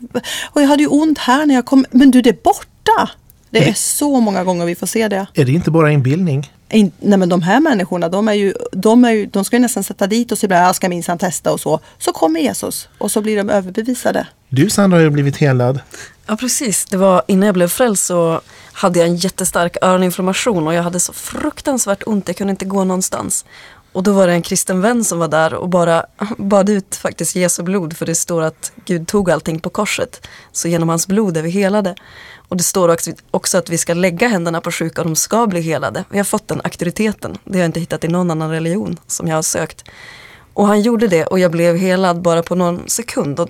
Och 0.52 0.62
jag 0.62 0.68
hade 0.68 0.82
ju 0.82 0.88
ont 0.88 1.18
här 1.18 1.46
när 1.46 1.54
jag 1.54 1.64
kom, 1.64 1.86
men 1.90 2.10
du 2.10 2.22
det 2.22 2.30
är 2.30 2.42
borta. 2.44 3.10
Det 3.52 3.68
är 3.68 3.74
så 3.74 4.20
många 4.20 4.44
gånger 4.44 4.66
vi 4.66 4.74
får 4.74 4.86
se 4.86 5.08
det. 5.08 5.26
Är 5.34 5.44
det 5.44 5.52
inte 5.52 5.70
bara 5.70 5.92
inbildning? 5.92 6.52
In, 6.70 6.92
nej 7.00 7.18
men 7.18 7.28
de 7.28 7.42
här 7.42 7.60
människorna, 7.60 8.08
de, 8.08 8.28
är 8.28 8.32
ju, 8.32 8.54
de, 8.72 9.04
är 9.04 9.10
ju, 9.10 9.26
de 9.26 9.44
ska 9.44 9.56
ju 9.56 9.60
nästan 9.60 9.84
sätta 9.84 10.06
dit 10.06 10.32
oss 10.32 10.44
ibland, 10.44 10.66
jag 10.66 10.76
ska 10.76 10.88
minsann 10.88 11.18
testa 11.18 11.52
och 11.52 11.60
så. 11.60 11.80
Så 11.98 12.12
kommer 12.12 12.40
Jesus 12.40 12.88
och 12.98 13.10
så 13.10 13.20
blir 13.20 13.36
de 13.36 13.50
överbevisade. 13.50 14.26
Du 14.48 14.70
Sandra 14.70 14.98
har 14.98 15.02
ju 15.02 15.10
blivit 15.10 15.36
helad. 15.36 15.80
Ja 16.26 16.36
precis, 16.36 16.84
det 16.84 16.96
var 16.96 17.22
innan 17.26 17.46
jag 17.46 17.54
blev 17.54 17.68
frälst 17.68 18.04
så 18.04 18.40
hade 18.72 18.98
jag 18.98 19.08
en 19.08 19.16
jättestark 19.16 19.76
öroninflammation 19.82 20.66
och 20.66 20.74
jag 20.74 20.82
hade 20.82 21.00
så 21.00 21.12
fruktansvärt 21.12 22.02
ont, 22.06 22.28
jag 22.28 22.36
kunde 22.36 22.50
inte 22.50 22.64
gå 22.64 22.84
någonstans. 22.84 23.44
Och 23.92 24.02
då 24.02 24.12
var 24.12 24.26
det 24.26 24.32
en 24.32 24.42
kristen 24.42 24.80
vän 24.80 25.04
som 25.04 25.18
var 25.18 25.28
där 25.28 25.54
och 25.54 25.68
bara 25.68 26.06
bad 26.38 26.68
ut 26.68 26.96
faktiskt 26.96 27.36
Jesu 27.36 27.62
blod 27.62 27.96
för 27.96 28.06
det 28.06 28.14
står 28.14 28.42
att 28.42 28.72
Gud 28.84 29.08
tog 29.08 29.30
allting 29.30 29.60
på 29.60 29.70
korset. 29.70 30.28
Så 30.52 30.68
genom 30.68 30.88
hans 30.88 31.06
blod 31.06 31.36
är 31.36 31.42
vi 31.42 31.50
helade. 31.50 31.94
Och 32.48 32.56
det 32.56 32.62
står 32.62 32.96
också 33.30 33.58
att 33.58 33.70
vi 33.70 33.78
ska 33.78 33.94
lägga 33.94 34.28
händerna 34.28 34.60
på 34.60 34.72
sjuka 34.72 35.00
och 35.00 35.06
de 35.06 35.16
ska 35.16 35.46
bli 35.46 35.60
helade. 35.60 36.04
Vi 36.08 36.18
har 36.18 36.24
fått 36.24 36.48
den 36.48 36.60
auktoriteten. 36.64 37.38
Det 37.44 37.52
har 37.52 37.58
jag 37.58 37.68
inte 37.68 37.80
hittat 37.80 38.04
i 38.04 38.08
någon 38.08 38.30
annan 38.30 38.50
religion 38.50 38.98
som 39.06 39.28
jag 39.28 39.34
har 39.34 39.42
sökt. 39.42 39.84
Och 40.54 40.66
han 40.66 40.82
gjorde 40.82 41.08
det 41.08 41.24
och 41.26 41.38
jag 41.38 41.50
blev 41.50 41.76
helad 41.76 42.22
bara 42.22 42.42
på 42.42 42.54
någon 42.54 42.88
sekund. 42.88 43.40
Och 43.40 43.48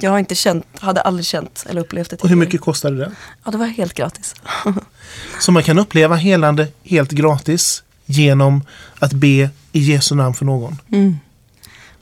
jag 0.00 0.10
har 0.10 0.18
inte 0.18 0.34
känt, 0.34 0.66
hade 0.80 1.00
aldrig 1.00 1.26
känt 1.26 1.66
eller 1.68 1.80
upplevt 1.80 2.10
det 2.10 2.16
tidigare. 2.16 2.24
Och 2.24 2.28
hur 2.28 2.36
mycket 2.36 2.60
kostade 2.60 2.96
det? 2.96 3.12
Ja, 3.44 3.50
det 3.50 3.58
var 3.58 3.66
helt 3.66 3.94
gratis. 3.94 4.34
Så 5.40 5.52
man 5.52 5.62
kan 5.62 5.78
uppleva 5.78 6.16
helande 6.16 6.68
helt 6.82 7.10
gratis 7.10 7.82
genom 8.08 8.64
att 8.98 9.12
be 9.12 9.50
i 9.72 9.80
Jesu 9.80 10.14
namn 10.14 10.34
för 10.34 10.44
någon? 10.44 10.76
Mm. 10.92 11.16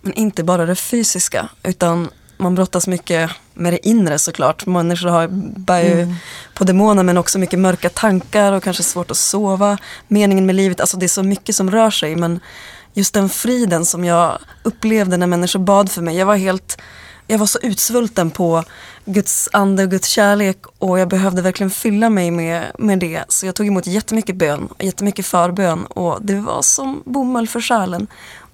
Men 0.03 0.13
inte 0.13 0.45
bara 0.45 0.67
det 0.67 0.77
fysiska, 0.77 1.49
utan 1.63 2.09
man 2.37 2.55
brottas 2.55 2.87
mycket 2.87 3.31
med 3.55 3.73
det 3.73 3.89
inre 3.89 4.19
såklart. 4.19 4.67
Människor 4.67 5.09
har, 5.09 5.29
bär 5.59 5.81
ju 5.81 6.03
mm. 6.03 6.15
på 6.55 6.65
demoner 6.65 7.03
men 7.03 7.19
också 7.19 7.39
mycket 7.39 7.59
mörka 7.59 7.89
tankar 7.89 8.53
och 8.53 8.63
kanske 8.63 8.83
svårt 8.83 9.11
att 9.11 9.17
sova. 9.17 9.79
Meningen 10.09 10.47
med 10.47 10.55
livet, 10.55 10.81
alltså 10.81 10.97
det 10.97 11.07
är 11.07 11.09
så 11.09 11.23
mycket 11.23 11.57
som 11.57 11.71
rör 11.71 11.91
sig 11.91 12.17
men 12.17 12.41
just 12.95 13.15
den 13.15 13.29
friden 13.29 13.85
som 13.85 14.05
jag 14.05 14.39
upplevde 14.63 15.17
när 15.17 15.27
människor 15.27 15.61
bad 15.61 15.91
för 15.91 16.03
mig. 16.03 16.17
Jag 16.17 16.27
var 16.27 16.37
helt 16.37 16.79
jag 17.26 17.38
var 17.38 17.47
så 17.47 17.59
utsvulten 17.62 18.30
på 18.30 18.64
Guds 19.04 19.49
ande 19.52 19.83
och 19.83 19.90
Guds 19.90 20.09
kärlek 20.09 20.59
och 20.78 20.99
jag 20.99 21.09
behövde 21.09 21.42
verkligen 21.42 21.71
fylla 21.71 22.11
mig 22.11 22.30
med, 22.30 22.73
med 22.78 22.99
det. 22.99 23.25
Så 23.28 23.47
jag 23.47 23.54
tog 23.54 23.66
emot 23.66 23.87
jättemycket 23.87 24.37
bön, 24.37 24.68
jättemycket 24.78 25.26
förbön 25.26 25.87
och 25.87 26.18
det 26.23 26.40
var 26.40 26.62
som 26.62 27.02
bomull 27.04 27.49
för 27.49 27.61
själen. 27.61 28.06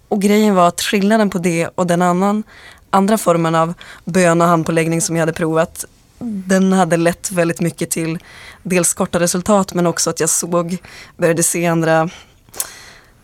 Och 0.08 0.22
grejen 0.22 0.54
var 0.54 0.68
att 0.68 0.80
skillnaden 0.80 1.30
på 1.30 1.38
det 1.38 1.68
och 1.74 1.86
den 1.86 2.02
annan, 2.02 2.42
andra 2.90 3.18
formen 3.18 3.54
av 3.54 3.74
bön 4.04 4.40
och 4.40 4.46
handpåläggning 4.46 5.00
som 5.00 5.16
jag 5.16 5.22
hade 5.22 5.32
provat, 5.32 5.84
den 6.18 6.72
hade 6.72 6.96
lett 6.96 7.32
väldigt 7.32 7.60
mycket 7.60 7.90
till 7.90 8.18
dels 8.62 8.94
korta 8.94 9.20
resultat 9.20 9.74
men 9.74 9.86
också 9.86 10.10
att 10.10 10.20
jag 10.20 10.28
såg, 10.28 10.76
började 11.16 11.42
se 11.42 11.66
andra 11.66 12.10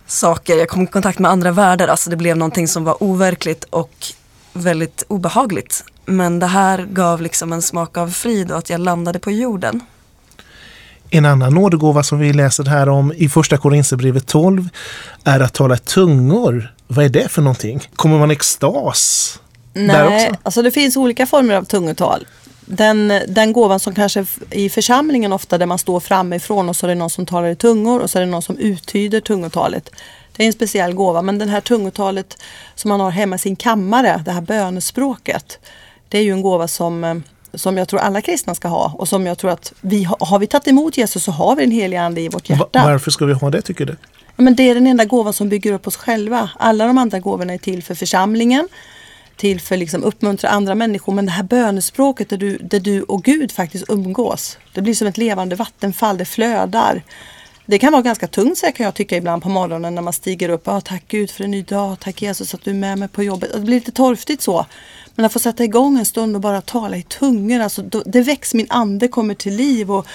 saker, 0.07 0.57
jag 0.57 0.69
kom 0.69 0.83
i 0.83 0.87
kontakt 0.87 1.19
med 1.19 1.31
andra 1.31 1.53
världar, 1.53 1.89
alltså 1.89 2.11
det 2.11 2.17
blev 2.17 2.37
någonting 2.37 2.69
som 2.69 2.85
var 2.85 3.03
overkligt 3.03 3.65
och 3.65 4.13
väldigt 4.53 5.05
obehagligt. 5.09 5.85
Men 6.05 6.39
det 6.39 6.47
här 6.47 6.87
gav 6.91 7.23
liksom 7.23 7.53
en 7.53 7.63
smak 7.63 7.97
av 7.97 8.11
frid 8.11 8.51
och 8.51 8.59
att 8.59 8.71
jag 8.71 8.81
landade 8.81 9.19
på 9.19 9.31
jorden. 9.31 9.81
En 11.11 11.25
annan 11.25 11.55
nådegåva 11.55 12.03
som 12.03 12.19
vi 12.19 12.33
läser 12.33 12.65
här 12.65 12.89
om 12.89 13.13
i 13.13 13.29
första 13.29 13.57
Korinthierbrevet 13.57 14.27
12 14.27 14.69
är 15.25 15.41
att 15.41 15.55
tala 15.55 15.77
tungor. 15.77 16.75
Vad 16.87 17.05
är 17.05 17.09
det 17.09 17.29
för 17.29 17.43
någonting? 17.43 17.89
Kommer 17.97 18.19
man 18.19 18.31
extas? 18.31 19.41
Nej, 19.73 20.33
alltså 20.43 20.63
det 20.63 20.71
finns 20.71 20.97
olika 20.97 21.27
former 21.27 21.55
av 21.55 21.65
tungotal. 21.65 22.27
Den, 22.61 23.13
den 23.29 23.53
gåvan 23.53 23.81
som 23.81 23.95
kanske 23.95 24.27
i 24.51 24.69
församlingen 24.69 25.33
ofta 25.33 25.59
där 25.59 25.67
man 25.67 25.79
står 25.79 26.01
framifrån 26.01 26.69
och 26.69 26.77
så 26.77 26.87
är 26.87 26.89
det 26.89 26.95
någon 26.95 27.11
som 27.11 27.27
talar 27.27 27.49
i 27.49 27.57
tungor 27.57 28.01
och 28.01 28.11
så 28.11 28.19
är 28.19 28.21
det 28.21 28.31
någon 28.31 28.43
som 28.43 28.59
uttyder 28.59 29.21
tungotalet. 29.21 29.91
Det 30.39 30.45
är 30.45 30.47
en 30.47 30.53
speciell 30.53 30.95
gåva 30.95 31.23
men 31.23 31.39
det 31.39 31.47
här 31.47 31.61
tungotalet 31.61 32.43
som 32.75 32.89
man 32.89 33.01
har 33.01 33.11
hemma 33.11 33.37
i 33.37 33.39
sin 33.39 33.57
kammare, 33.57 34.23
det 34.25 34.33
här 34.33 34.41
bönespråket. 34.41 35.59
Det 36.09 36.19
är 36.19 36.23
ju 36.23 36.33
en 36.33 36.43
gåva 36.43 36.69
som, 36.69 37.05
eh, 37.05 37.15
som 37.55 37.77
jag 37.77 37.89
tror 37.89 38.01
alla 38.01 38.21
kristna 38.21 38.55
ska 38.55 38.69
ha 38.69 38.95
och 38.99 39.09
som 39.09 39.27
jag 39.27 39.39
tror 39.39 39.51
att 39.51 39.73
vi 39.81 40.05
har 40.21 40.39
vi 40.39 40.47
tagit 40.47 40.69
emot 40.69 40.97
Jesus 40.97 41.25
så 41.25 41.33
har 41.33 41.57
vi 41.57 41.65
en 41.65 41.71
helig 41.71 41.97
ande 41.97 42.21
i 42.21 42.29
vårt 42.29 42.51
hjärta. 42.51 42.85
Varför 42.85 43.11
ska 43.11 43.25
vi 43.25 43.33
ha 43.33 43.51
det 43.51 43.63
tycker 43.63 43.87
du? 43.87 43.97
Men 44.37 44.55
det 44.55 44.63
är 44.63 44.75
den 44.75 44.87
enda 44.87 45.05
gåvan 45.05 45.33
som 45.33 45.49
bygger 45.49 45.73
upp 45.73 45.87
oss 45.87 45.97
själva. 45.97 46.51
Alla 46.59 46.87
de 46.87 46.99
andra 46.99 47.19
gåvorna 47.19 47.55
är 47.55 47.59
till 47.59 47.83
för 47.83 47.95
församlingen, 47.95 48.69
till 49.37 49.61
för 49.61 49.77
liksom 49.77 50.03
uppmuntra 50.03 50.51
andra 50.51 50.75
människor. 50.75 51.13
Men 51.13 51.27
det 51.27 51.33
här 51.33 51.43
bönespråket 51.43 52.29
där 52.29 52.37
du, 52.37 52.59
där 52.59 52.81
du 52.81 53.03
och 53.03 53.23
Gud 53.23 53.53
faktiskt 53.53 53.85
umgås. 53.89 54.59
Det 54.75 54.81
blir 54.81 54.95
som 54.95 55.07
ett 55.07 55.19
levande 55.19 55.57
vattenfall, 55.57 56.19
det 56.19 56.25
flödar. 56.25 57.03
Det 57.71 57.79
kan 57.79 57.93
vara 57.93 58.03
ganska 58.03 58.27
tungt 58.27 58.63
kan 58.75 58.85
jag 58.85 58.95
tycka 58.95 59.17
ibland 59.17 59.43
på 59.43 59.49
morgonen 59.49 59.95
när 59.95 60.03
man 60.03 60.13
stiger 60.13 60.49
upp. 60.49 60.69
Ah, 60.69 60.81
tack 60.81 61.05
Gud 61.09 61.31
för 61.31 61.45
en 61.45 61.51
ny 61.51 61.63
dag, 61.63 62.01
tack 62.01 62.23
Jesus 62.23 62.55
att 62.55 62.65
du 62.65 62.71
är 62.71 62.75
med 62.75 62.99
mig 62.99 63.09
på 63.09 63.23
jobbet. 63.23 63.53
Det 63.53 63.61
blir 63.61 63.75
lite 63.75 63.93
torftigt 63.93 64.43
så. 64.43 64.67
Men 65.15 65.25
att 65.25 65.33
få 65.33 65.39
sätta 65.39 65.65
igång 65.65 65.99
en 65.99 66.05
stund 66.05 66.37
och 66.37 66.41
bara 66.41 66.61
tala 66.61 66.97
i 66.97 67.03
tungor, 67.03 67.61
alltså, 67.61 67.83
det 67.83 68.21
väcks, 68.21 68.55
min 68.55 68.67
ande 68.71 69.09
kommer 69.09 69.35
till 69.35 69.55
liv 69.55 69.91
och 69.93 70.07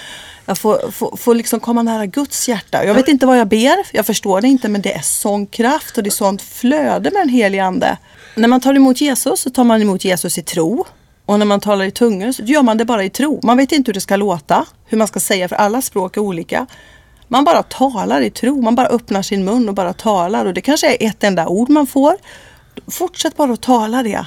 jag 0.46 0.58
får, 0.58 0.90
får, 0.90 1.16
får 1.16 1.34
liksom 1.34 1.60
komma 1.60 1.82
nära 1.82 2.06
Guds 2.06 2.48
hjärta. 2.48 2.84
Jag 2.84 2.94
vet 2.94 3.08
inte 3.08 3.26
vad 3.26 3.38
jag 3.38 3.48
ber, 3.48 3.76
jag 3.92 4.06
förstår 4.06 4.40
det 4.40 4.48
inte 4.48 4.68
men 4.68 4.82
det 4.82 4.92
är 4.92 5.02
sån 5.02 5.46
kraft 5.46 5.96
och 5.96 6.02
det 6.02 6.08
är 6.08 6.10
sånt 6.10 6.42
flöde 6.42 7.10
med 7.10 7.20
den 7.20 7.28
helige 7.28 7.64
ande. 7.64 7.98
När 8.34 8.48
man 8.48 8.60
tar 8.60 8.74
emot 8.74 9.00
Jesus 9.00 9.40
så 9.40 9.50
tar 9.50 9.64
man 9.64 9.82
emot 9.82 10.04
Jesus 10.04 10.38
i 10.38 10.42
tro. 10.42 10.84
Och 11.26 11.38
när 11.38 11.46
man 11.46 11.60
talar 11.60 11.84
i 11.84 11.90
tungor 11.90 12.32
så 12.32 12.42
gör 12.42 12.62
man 12.62 12.76
det 12.76 12.84
bara 12.84 13.04
i 13.04 13.10
tro. 13.10 13.40
Man 13.42 13.56
vet 13.56 13.72
inte 13.72 13.88
hur 13.88 13.94
det 13.94 14.00
ska 14.00 14.16
låta, 14.16 14.66
hur 14.86 14.98
man 14.98 15.08
ska 15.08 15.20
säga 15.20 15.48
för 15.48 15.56
alla 15.56 15.82
språk 15.82 16.16
är 16.16 16.20
olika. 16.20 16.66
Man 17.34 17.44
bara 17.44 17.62
talar 17.62 18.20
i 18.20 18.30
tro, 18.30 18.62
man 18.62 18.74
bara 18.74 18.86
öppnar 18.86 19.22
sin 19.22 19.44
mun 19.44 19.68
och 19.68 19.74
bara 19.74 19.92
talar 19.92 20.46
och 20.46 20.54
det 20.54 20.60
kanske 20.60 20.96
är 20.96 21.08
ett 21.08 21.24
enda 21.24 21.46
ord 21.48 21.70
man 21.70 21.86
får. 21.86 22.16
Fortsätt 22.90 23.36
bara 23.36 23.52
att 23.52 23.62
tala 23.62 24.02
det. 24.02 24.26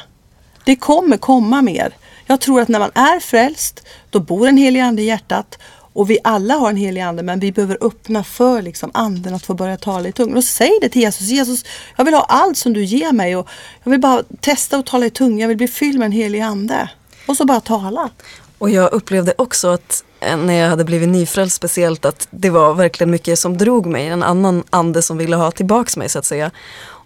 Det 0.63 0.75
kommer 0.75 1.17
komma 1.17 1.61
mer. 1.61 1.93
Jag 2.25 2.41
tror 2.41 2.61
att 2.61 2.67
när 2.67 2.79
man 2.79 2.91
är 2.93 3.19
frälst, 3.19 3.87
då 4.09 4.19
bor 4.19 4.47
en 4.47 4.57
helig 4.57 4.79
ande 4.79 5.01
i 5.01 5.05
hjärtat 5.05 5.59
och 5.93 6.09
vi 6.09 6.19
alla 6.23 6.53
har 6.53 6.69
en 6.69 6.75
helig 6.75 7.01
ande 7.01 7.23
men 7.23 7.39
vi 7.39 7.51
behöver 7.51 7.77
öppna 7.81 8.23
för 8.23 8.61
liksom 8.61 8.91
anden 8.93 9.35
att 9.35 9.45
få 9.45 9.53
börja 9.53 9.77
tala 9.77 10.09
i 10.09 10.11
tungor. 10.11 10.37
Och 10.37 10.43
säg 10.43 10.71
det 10.81 10.89
till 10.89 11.01
Jesus. 11.01 11.27
Jesus, 11.27 11.65
jag 11.95 12.05
vill 12.05 12.13
ha 12.13 12.21
allt 12.21 12.57
som 12.57 12.73
du 12.73 12.83
ger 12.83 13.11
mig 13.11 13.35
och 13.35 13.49
jag 13.83 13.91
vill 13.91 13.99
bara 13.99 14.23
testa 14.39 14.77
att 14.77 14.85
tala 14.85 15.05
i 15.05 15.09
tungor. 15.09 15.41
Jag 15.41 15.47
vill 15.47 15.57
bli 15.57 15.67
fylld 15.67 15.99
med 15.99 16.05
en 16.05 16.11
helig 16.11 16.39
ande. 16.39 16.89
Och 17.27 17.37
så 17.37 17.45
bara 17.45 17.61
tala. 17.61 18.09
Och 18.57 18.69
jag 18.69 18.93
upplevde 18.93 19.33
också 19.37 19.67
att 19.67 20.03
eh, 20.19 20.37
när 20.37 20.53
jag 20.53 20.69
hade 20.69 20.83
blivit 20.83 21.09
nyfrälst 21.09 21.55
speciellt 21.55 22.05
att 22.05 22.27
det 22.31 22.49
var 22.49 22.73
verkligen 22.73 23.11
mycket 23.11 23.39
som 23.39 23.57
drog 23.57 23.85
mig. 23.85 24.07
En 24.07 24.23
annan 24.23 24.63
ande 24.69 25.01
som 25.01 25.17
ville 25.17 25.35
ha 25.35 25.51
tillbaks 25.51 25.97
mig 25.97 26.09
så 26.09 26.19
att 26.19 26.25
säga. 26.25 26.51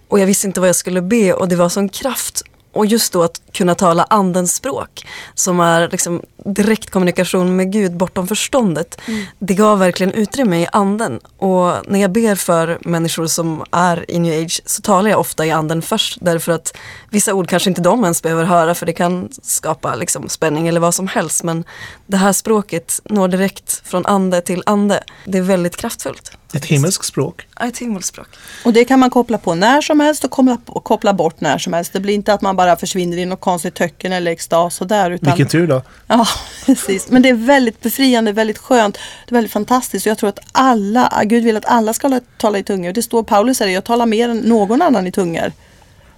Och 0.08 0.18
jag 0.18 0.26
visste 0.26 0.46
inte 0.46 0.60
vad 0.60 0.68
jag 0.68 0.76
skulle 0.76 1.02
be 1.02 1.32
och 1.32 1.48
det 1.48 1.56
var 1.56 1.68
sån 1.68 1.88
kraft 1.88 2.42
och 2.72 2.86
just 2.86 3.12
då 3.12 3.22
att 3.22 3.40
kunna 3.52 3.74
tala 3.74 4.06
andens 4.10 4.54
språk 4.54 5.06
som 5.34 5.60
är 5.60 5.88
liksom 5.88 6.22
direkt 6.44 6.90
kommunikation 6.90 7.56
med 7.56 7.72
Gud 7.72 7.96
bortom 7.96 8.28
förståndet. 8.28 9.00
Mm. 9.06 9.24
Det 9.38 9.54
gav 9.54 9.78
verkligen 9.78 10.12
utrymme 10.12 10.62
i 10.62 10.66
anden. 10.72 11.20
Och 11.36 11.72
när 11.86 12.00
jag 12.00 12.12
ber 12.12 12.34
för 12.34 12.78
människor 12.80 13.26
som 13.26 13.64
är 13.70 14.10
i 14.10 14.18
new 14.18 14.44
age 14.44 14.62
så 14.66 14.82
talar 14.82 15.10
jag 15.10 15.20
ofta 15.20 15.46
i 15.46 15.50
anden 15.50 15.82
först 15.82 16.18
därför 16.20 16.52
att 16.52 16.76
vissa 17.10 17.34
ord 17.34 17.48
kanske 17.48 17.70
inte 17.70 17.80
de 17.80 18.02
ens 18.02 18.22
behöver 18.22 18.44
höra 18.44 18.74
för 18.74 18.86
det 18.86 18.92
kan 18.92 19.28
skapa 19.42 19.94
liksom 19.94 20.28
spänning 20.28 20.68
eller 20.68 20.80
vad 20.80 20.94
som 20.94 21.08
helst. 21.08 21.44
Men 21.44 21.64
det 22.06 22.16
här 22.16 22.32
språket 22.32 23.00
når 23.04 23.28
direkt 23.28 23.82
från 23.84 24.06
ande 24.06 24.40
till 24.40 24.62
ande. 24.66 25.04
Det 25.24 25.38
är 25.38 25.42
väldigt 25.42 25.76
kraftfullt. 25.76 26.32
Ett 26.54 26.64
himmelskt 26.64 27.04
språk. 27.04 27.46
Ja, 27.58 27.66
ett 27.66 27.78
himmelskt 27.78 28.08
språk. 28.08 28.28
Och 28.64 28.72
det 28.72 28.84
kan 28.84 29.00
man 29.00 29.10
koppla 29.10 29.38
på 29.38 29.54
när 29.54 29.80
som 29.80 30.00
helst 30.00 30.24
och 30.24 30.30
koppla, 30.30 30.58
koppla 30.66 31.12
bort 31.12 31.40
när 31.40 31.58
som 31.58 31.72
helst. 31.72 31.92
Det 31.92 32.00
blir 32.00 32.14
inte 32.14 32.34
att 32.34 32.42
man 32.42 32.56
bara 32.56 32.61
försvinner 32.76 33.16
i 33.16 33.24
något 33.24 33.40
konstigt 33.40 33.74
töcken 33.74 34.12
eller 34.12 34.30
extas 34.30 34.80
och 34.80 34.86
där. 34.86 35.10
Utan... 35.10 35.30
Vilken 35.30 35.48
tur 35.48 35.66
då. 35.66 35.82
Ja, 36.06 36.26
precis. 36.66 37.10
Men 37.10 37.22
det 37.22 37.28
är 37.28 37.34
väldigt 37.34 37.80
befriande, 37.80 38.32
väldigt 38.32 38.58
skönt. 38.58 38.94
Det 38.94 39.32
är 39.32 39.34
väldigt 39.34 39.52
fantastiskt. 39.52 40.06
Jag 40.06 40.18
tror 40.18 40.28
att 40.28 40.38
alla, 40.52 41.22
Gud 41.24 41.44
vill 41.44 41.56
att 41.56 41.66
alla 41.66 41.92
ska 41.92 42.20
tala 42.38 42.58
i 42.58 42.62
tungor. 42.62 42.92
Det 42.92 43.02
står 43.02 43.22
Paulus 43.22 43.58
säger, 43.58 43.74
jag 43.74 43.84
talar 43.84 44.06
mer 44.06 44.28
än 44.28 44.38
någon 44.38 44.82
annan 44.82 45.06
i 45.06 45.12
tungor. 45.12 45.52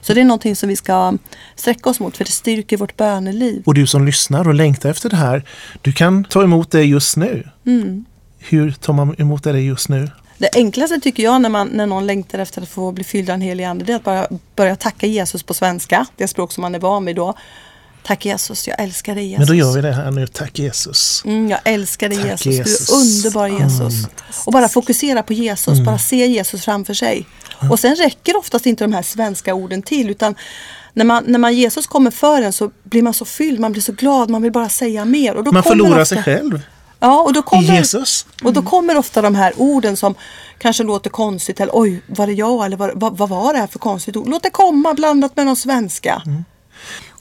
Så 0.00 0.14
det 0.14 0.20
är 0.20 0.24
någonting 0.24 0.56
som 0.56 0.68
vi 0.68 0.76
ska 0.76 1.18
sträcka 1.56 1.90
oss 1.90 2.00
mot 2.00 2.16
för 2.16 2.24
det 2.24 2.30
styrker 2.30 2.76
vårt 2.76 2.96
böneliv. 2.96 3.62
Och 3.66 3.74
du 3.74 3.86
som 3.86 4.06
lyssnar 4.06 4.48
och 4.48 4.54
längtar 4.54 4.90
efter 4.90 5.10
det 5.10 5.16
här, 5.16 5.44
du 5.82 5.92
kan 5.92 6.24
ta 6.24 6.42
emot 6.42 6.70
det 6.70 6.82
just 6.82 7.16
nu. 7.16 7.48
Mm. 7.66 8.04
Hur 8.38 8.72
tar 8.72 8.92
man 8.92 9.14
emot 9.18 9.44
det 9.44 9.60
just 9.60 9.88
nu? 9.88 10.10
Det 10.38 10.48
enklaste 10.54 11.00
tycker 11.00 11.22
jag 11.22 11.40
när, 11.40 11.48
man, 11.48 11.68
när 11.68 11.86
någon 11.86 12.06
längtar 12.06 12.38
efter 12.38 12.62
att 12.62 12.68
få 12.68 12.92
bli 12.92 13.04
fylld 13.04 13.30
av 13.30 13.34
en 13.34 13.40
helig 13.40 13.64
ande, 13.64 13.84
det 13.84 13.92
är 13.92 13.96
att 13.96 14.04
bara 14.04 14.28
börja 14.56 14.76
tacka 14.76 15.06
Jesus 15.06 15.42
på 15.42 15.54
svenska, 15.54 16.06
det 16.16 16.28
språk 16.28 16.52
som 16.52 16.62
man 16.62 16.74
är 16.74 16.78
van 16.78 17.04
vid 17.04 17.16
då. 17.16 17.34
Tack 18.02 18.24
Jesus, 18.24 18.68
jag 18.68 18.80
älskar 18.80 19.14
dig 19.14 19.24
Jesus. 19.24 19.38
Men 19.38 19.48
då 19.48 19.54
gör 19.54 19.72
vi 19.72 19.80
det 19.80 19.92
här 19.92 20.10
nu, 20.10 20.26
tack 20.26 20.58
Jesus. 20.58 21.22
Mm, 21.24 21.50
jag 21.50 21.60
älskar 21.64 22.08
dig 22.08 22.26
Jesus. 22.26 22.46
Jesus. 22.46 22.86
du 22.86 22.94
är 22.94 22.98
underbar 22.98 23.48
Jesus. 23.48 24.04
Mm. 24.04 24.10
Och 24.46 24.52
bara 24.52 24.68
fokusera 24.68 25.22
på 25.22 25.32
Jesus, 25.32 25.74
mm. 25.74 25.84
bara 25.84 25.98
se 25.98 26.26
Jesus 26.26 26.64
framför 26.64 26.94
sig. 26.94 27.26
Mm. 27.60 27.72
Och 27.72 27.80
sen 27.80 27.96
räcker 27.96 28.36
oftast 28.36 28.66
inte 28.66 28.84
de 28.84 28.92
här 28.92 29.02
svenska 29.02 29.54
orden 29.54 29.82
till 29.82 30.10
utan 30.10 30.34
när 30.92 31.04
man, 31.04 31.24
när 31.26 31.38
man 31.38 31.54
Jesus 31.54 31.86
kommer 31.86 32.10
för 32.10 32.42
en 32.42 32.52
så 32.52 32.70
blir 32.82 33.02
man 33.02 33.14
så 33.14 33.24
fylld, 33.24 33.60
man 33.60 33.72
blir 33.72 33.82
så 33.82 33.92
glad, 33.92 34.30
man 34.30 34.42
vill 34.42 34.52
bara 34.52 34.68
säga 34.68 35.04
mer. 35.04 35.34
Och 35.34 35.44
då 35.44 35.52
man 35.52 35.62
förlorar 35.62 36.02
ofta, 36.02 36.14
sig 36.14 36.22
själv. 36.22 36.60
Ja, 37.04 37.23
och 37.23 37.32
då 37.32 37.42
kommer, 37.42 37.76
Jesus. 37.76 38.26
Mm. 38.40 38.49
Och 38.49 38.52
då 38.52 38.62
kommer 38.62 38.96
ofta 38.96 39.23
de 39.23 39.34
här 39.34 39.52
orden 39.56 39.96
som 39.96 40.14
kanske 40.58 40.82
låter 40.82 41.11
konstigt 41.11 41.61
eller 41.61 41.73
oj, 41.76 42.02
var 42.06 42.26
det 42.26 42.32
jag 42.32 42.66
eller 42.66 42.76
vad, 42.76 42.90
vad, 42.94 43.16
vad 43.16 43.28
var 43.28 43.52
det 43.52 43.58
här 43.58 43.66
för 43.66 43.78
konstigt 43.78 44.16
ord? 44.16 44.28
Låt 44.28 44.42
det 44.42 44.50
komma 44.50 44.94
blandat 44.94 45.37
med 45.37 45.46
de 45.46 45.56
svenska. 45.56 46.23
Mm. 46.26 46.44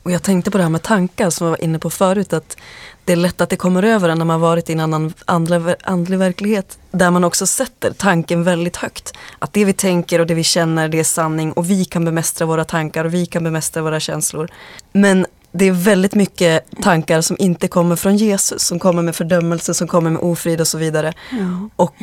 Och 0.03 0.11
jag 0.11 0.23
tänkte 0.23 0.51
på 0.51 0.57
det 0.57 0.63
här 0.63 0.69
med 0.69 0.81
tankar 0.81 1.29
som 1.29 1.45
jag 1.47 1.51
var 1.51 1.63
inne 1.63 1.79
på 1.79 1.89
förut 1.89 2.33
att 2.33 2.57
det 3.05 3.13
är 3.13 3.17
lätt 3.17 3.41
att 3.41 3.49
det 3.49 3.55
kommer 3.55 3.83
över 3.83 4.09
en 4.09 4.17
när 4.17 4.25
man 4.25 4.41
varit 4.41 4.69
i 4.69 4.73
en 4.73 4.79
annan 4.79 5.13
andlig, 5.25 5.75
andlig 5.83 6.19
verklighet 6.19 6.77
där 6.91 7.11
man 7.11 7.23
också 7.23 7.47
sätter 7.47 7.93
tanken 7.93 8.43
väldigt 8.43 8.75
högt. 8.75 9.13
Att 9.39 9.53
det 9.53 9.65
vi 9.65 9.73
tänker 9.73 10.19
och 10.19 10.27
det 10.27 10.33
vi 10.33 10.43
känner 10.43 10.87
det 10.87 10.99
är 10.99 11.03
sanning 11.03 11.51
och 11.51 11.69
vi 11.69 11.85
kan 11.85 12.05
bemästra 12.05 12.45
våra 12.45 12.65
tankar 12.65 13.05
och 13.05 13.13
vi 13.13 13.25
kan 13.25 13.43
bemästra 13.43 13.81
våra 13.81 13.99
känslor. 13.99 14.51
Men 14.91 15.25
det 15.53 15.65
är 15.65 15.71
väldigt 15.71 16.15
mycket 16.15 16.65
tankar 16.81 17.21
som 17.21 17.37
inte 17.39 17.67
kommer 17.67 17.95
från 17.95 18.17
Jesus, 18.17 18.63
som 18.63 18.79
kommer 18.79 19.01
med 19.01 19.15
fördömelse, 19.15 19.73
som 19.73 19.87
kommer 19.87 20.09
med 20.09 20.21
ofrid 20.21 20.61
och 20.61 20.67
så 20.67 20.77
vidare. 20.77 21.13
Mm. 21.31 21.69
Och 21.75 21.95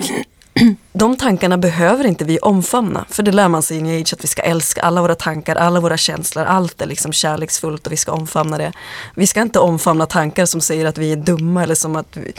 de 0.93 1.17
tankarna 1.17 1.59
behöver 1.59 2.07
inte 2.07 2.25
vi 2.25 2.39
omfamna, 2.39 3.05
för 3.09 3.23
det 3.23 3.33
lär 3.33 3.49
man 3.49 3.63
sig 3.63 3.77
i 3.77 3.83
New 3.83 4.01
Age 4.01 4.13
att 4.13 4.25
vi 4.25 4.29
ska 4.29 4.43
älska 4.43 4.83
alla 4.83 5.03
våra 5.03 5.15
tankar, 5.15 5.57
alla 5.57 5.81
våra 5.81 5.97
känslor, 5.97 6.45
allt 6.45 6.83
är 6.83 6.87
liksom 6.87 7.13
kärleksfullt 7.13 7.87
och 7.87 7.93
vi 7.93 7.97
ska 7.97 8.13
omfamna 8.13 8.59
det. 8.59 8.73
Vi 9.15 9.27
ska 9.27 9.43
inte 9.43 9.59
omfamna 9.59 10.07
tankar 10.07 10.47
som 10.47 10.61
säger 10.61 10.87
att 10.87 10.99
vi 10.99 11.13
är 11.13 11.17
dumma 11.17 11.63
eller 11.63 11.75
som, 11.75 11.97
att 11.97 12.17
vi, 12.17 12.33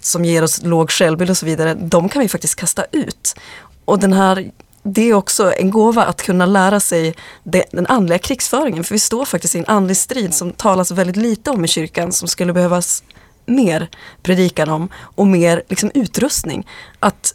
som 0.00 0.24
ger 0.24 0.42
oss 0.44 0.62
låg 0.62 0.90
självbild 0.90 1.30
och 1.30 1.36
så 1.36 1.46
vidare. 1.46 1.74
De 1.74 2.08
kan 2.08 2.22
vi 2.22 2.28
faktiskt 2.28 2.56
kasta 2.56 2.84
ut. 2.92 3.36
Och 3.84 3.98
den 3.98 4.12
här 4.12 4.50
det 4.84 5.10
är 5.10 5.14
också 5.14 5.52
en 5.52 5.70
gåva 5.70 6.04
att 6.04 6.22
kunna 6.22 6.46
lära 6.46 6.80
sig 6.80 7.14
den 7.42 7.86
andliga 7.86 8.18
krigsföringen. 8.18 8.84
För 8.84 8.94
vi 8.94 8.98
står 8.98 9.24
faktiskt 9.24 9.54
i 9.54 9.58
en 9.58 9.66
andlig 9.66 9.96
strid 9.96 10.34
som 10.34 10.52
talas 10.52 10.90
väldigt 10.90 11.16
lite 11.16 11.50
om 11.50 11.64
i 11.64 11.68
kyrkan 11.68 12.12
som 12.12 12.28
skulle 12.28 12.52
behövas 12.52 13.02
mer 13.46 13.88
predikan 14.22 14.68
om 14.68 14.88
och 14.94 15.26
mer 15.26 15.62
liksom, 15.68 15.90
utrustning. 15.94 16.66
Att 17.00 17.34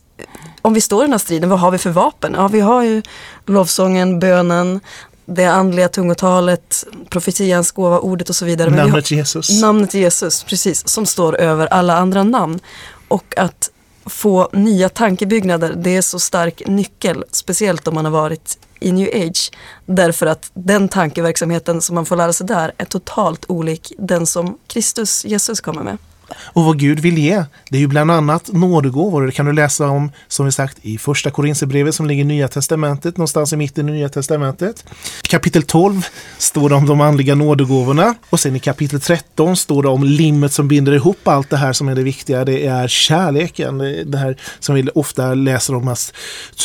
om 0.61 0.73
vi 0.73 0.81
står 0.81 1.03
i 1.03 1.05
den 1.05 1.11
här 1.11 1.19
striden, 1.19 1.49
vad 1.49 1.59
har 1.59 1.71
vi 1.71 1.77
för 1.77 1.89
vapen? 1.89 2.33
Ja, 2.37 2.47
vi 2.47 2.59
har 2.59 2.83
ju 2.83 3.01
lovsången, 3.45 4.19
bönen, 4.19 4.79
det 5.25 5.45
andliga 5.45 5.87
tungotalet, 5.87 6.85
profetians 7.09 7.71
gåva, 7.71 7.99
ordet 7.99 8.29
och 8.29 8.35
så 8.35 8.45
vidare. 8.45 8.69
namnet 8.69 9.09
har, 9.09 9.13
Jesus. 9.13 9.61
Namnet 9.61 9.93
Jesus, 9.93 10.43
precis, 10.43 10.87
som 10.87 11.05
står 11.05 11.35
över 11.35 11.67
alla 11.67 11.97
andra 11.97 12.23
namn. 12.23 12.59
Och 13.07 13.33
att 13.37 13.69
få 14.09 14.49
nya 14.53 14.89
tankebyggnader, 14.89 15.73
det 15.77 15.97
är 15.97 16.01
så 16.01 16.19
stark 16.19 16.61
nyckel, 16.67 17.23
speciellt 17.31 17.87
om 17.87 17.93
man 17.95 18.05
har 18.05 18.11
varit 18.11 18.57
i 18.79 18.91
new 18.91 19.07
age. 19.07 19.51
Därför 19.85 20.25
att 20.25 20.51
den 20.53 20.89
tankeverksamheten 20.89 21.81
som 21.81 21.95
man 21.95 22.05
får 22.05 22.15
lära 22.15 22.33
sig 22.33 22.47
där 22.47 22.71
är 22.77 22.85
totalt 22.85 23.45
olik 23.47 23.93
den 23.97 24.25
som 24.25 24.57
Kristus, 24.67 25.25
Jesus, 25.25 25.61
kommer 25.61 25.83
med. 25.83 25.97
Och 26.37 26.63
vad 26.63 26.79
Gud 26.79 26.99
vill 26.99 27.17
ge, 27.17 27.43
det 27.69 27.77
är 27.77 27.81
ju 27.81 27.87
bland 27.87 28.11
annat 28.11 28.49
nådegåvor. 28.53 29.25
Det 29.25 29.31
kan 29.31 29.45
du 29.45 29.53
läsa 29.53 29.87
om, 29.87 30.11
som 30.27 30.45
vi 30.45 30.51
sagt, 30.51 30.77
i 30.81 30.97
första 30.97 31.31
Korinthierbrevet 31.31 31.95
som 31.95 32.07
ligger 32.07 32.21
i 32.21 32.25
Nya 32.25 32.47
Testamentet, 32.47 33.17
någonstans 33.17 33.53
i 33.53 33.57
mitten 33.57 33.89
i 33.89 33.91
Nya 33.91 34.09
Testamentet. 34.09 34.85
Kapitel 35.21 35.63
12 35.63 36.05
står 36.37 36.69
det 36.69 36.75
om 36.75 36.85
de 36.85 37.01
andliga 37.01 37.35
nådegåvorna 37.35 38.15
och 38.29 38.39
sen 38.39 38.55
i 38.55 38.59
kapitel 38.59 39.01
13 39.01 39.55
står 39.55 39.83
det 39.83 39.89
om 39.89 40.03
limmet 40.03 40.53
som 40.53 40.67
binder 40.67 40.91
ihop 40.91 41.27
allt 41.27 41.49
det 41.49 41.57
här 41.57 41.73
som 41.73 41.89
är 41.89 41.95
det 41.95 42.03
viktiga. 42.03 42.45
Det 42.45 42.65
är 42.65 42.87
kärleken, 42.87 43.77
det 44.05 44.17
här 44.17 44.37
som 44.59 44.75
vi 44.75 44.89
ofta 44.95 45.33
läser 45.33 45.75
om 45.75 45.87
att 45.87 46.13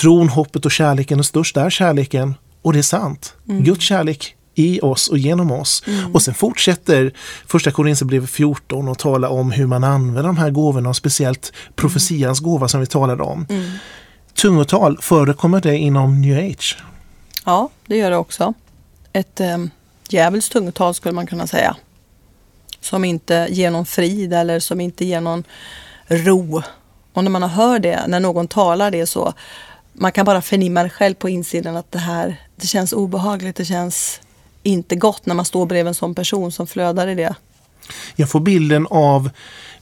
tron, 0.01 0.29
hoppet 0.29 0.67
och 0.67 0.73
kärleken 0.73 1.19
är 1.19 1.23
störst, 1.23 1.57
är 1.57 1.71
kärleken. 1.71 2.35
Och 2.63 2.73
det 2.73 2.79
är 2.79 2.83
sant. 2.83 3.35
Mm. 3.49 3.65
Guds 3.65 3.85
kärlek 3.85 4.35
i 4.55 4.81
oss 4.81 5.09
och 5.09 5.19
genom 5.19 5.53
oss. 5.53 5.83
Mm. 5.87 6.15
Och 6.15 6.23
sen 6.23 6.35
fortsätter 6.35 7.13
första 7.47 7.71
Korinthierbrevet 7.71 8.31
14 8.31 8.89
och 8.89 8.99
tala 8.99 9.29
om 9.29 9.51
hur 9.51 9.67
man 9.67 9.85
använder 9.85 10.23
de 10.23 10.37
här 10.37 10.51
gåvorna 10.51 10.89
och 10.89 10.97
speciellt 10.97 11.53
profetians 11.75 12.41
mm. 12.41 12.51
gåva 12.51 12.69
som 12.69 12.81
vi 12.81 12.87
talade 12.87 13.23
om. 13.23 13.47
Mm. 13.51 13.71
Tungotal, 14.35 14.99
förekommer 15.01 15.61
det 15.61 15.77
inom 15.77 16.21
new 16.21 16.51
age? 16.51 16.79
Ja, 17.45 17.69
det 17.87 17.97
gör 17.97 18.11
det 18.11 18.17
också. 18.17 18.55
Ett 19.13 19.41
eh, 19.41 19.59
djävulskt 20.09 20.53
tungotal 20.53 20.95
skulle 20.95 21.15
man 21.15 21.27
kunna 21.27 21.47
säga. 21.47 21.77
Som 22.81 23.05
inte 23.05 23.49
ger 23.51 23.71
någon 23.71 23.87
frid 23.87 24.33
eller 24.33 24.61
som 24.61 24.81
inte 24.81 25.05
ger 25.05 25.21
någon 25.21 25.45
ro. 26.07 26.63
Och 27.13 27.25
när 27.25 27.31
man 27.31 27.43
hör 27.43 27.79
det, 27.79 28.07
när 28.07 28.21
någon 28.21 28.49
talar 28.49 28.91
det 28.91 29.07
så 29.07 29.35
man 29.93 30.13
kan 30.13 30.27
bara 30.27 30.43
förnimma 30.43 30.83
det 30.83 30.91
själv 30.91 31.15
på 31.15 31.29
insidan 31.29 31.77
att 31.77 31.93
det 31.93 31.99
här 31.99 32.37
det 32.57 32.67
känns 32.67 32.93
obehagligt, 32.93 33.57
det 33.57 33.65
känns 33.65 34.21
inte 34.65 34.97
gott 34.97 35.27
när 35.27 35.35
man 35.35 35.45
står 35.45 35.67
bredvid 35.67 35.89
en 35.89 35.95
sån 35.95 36.15
person 36.15 36.53
som 36.53 36.67
flödar 36.67 37.09
i 37.09 37.15
det. 37.15 37.35
Jag 38.17 38.31
får 38.31 38.41
bilden 38.41 38.87
av 38.91 39.31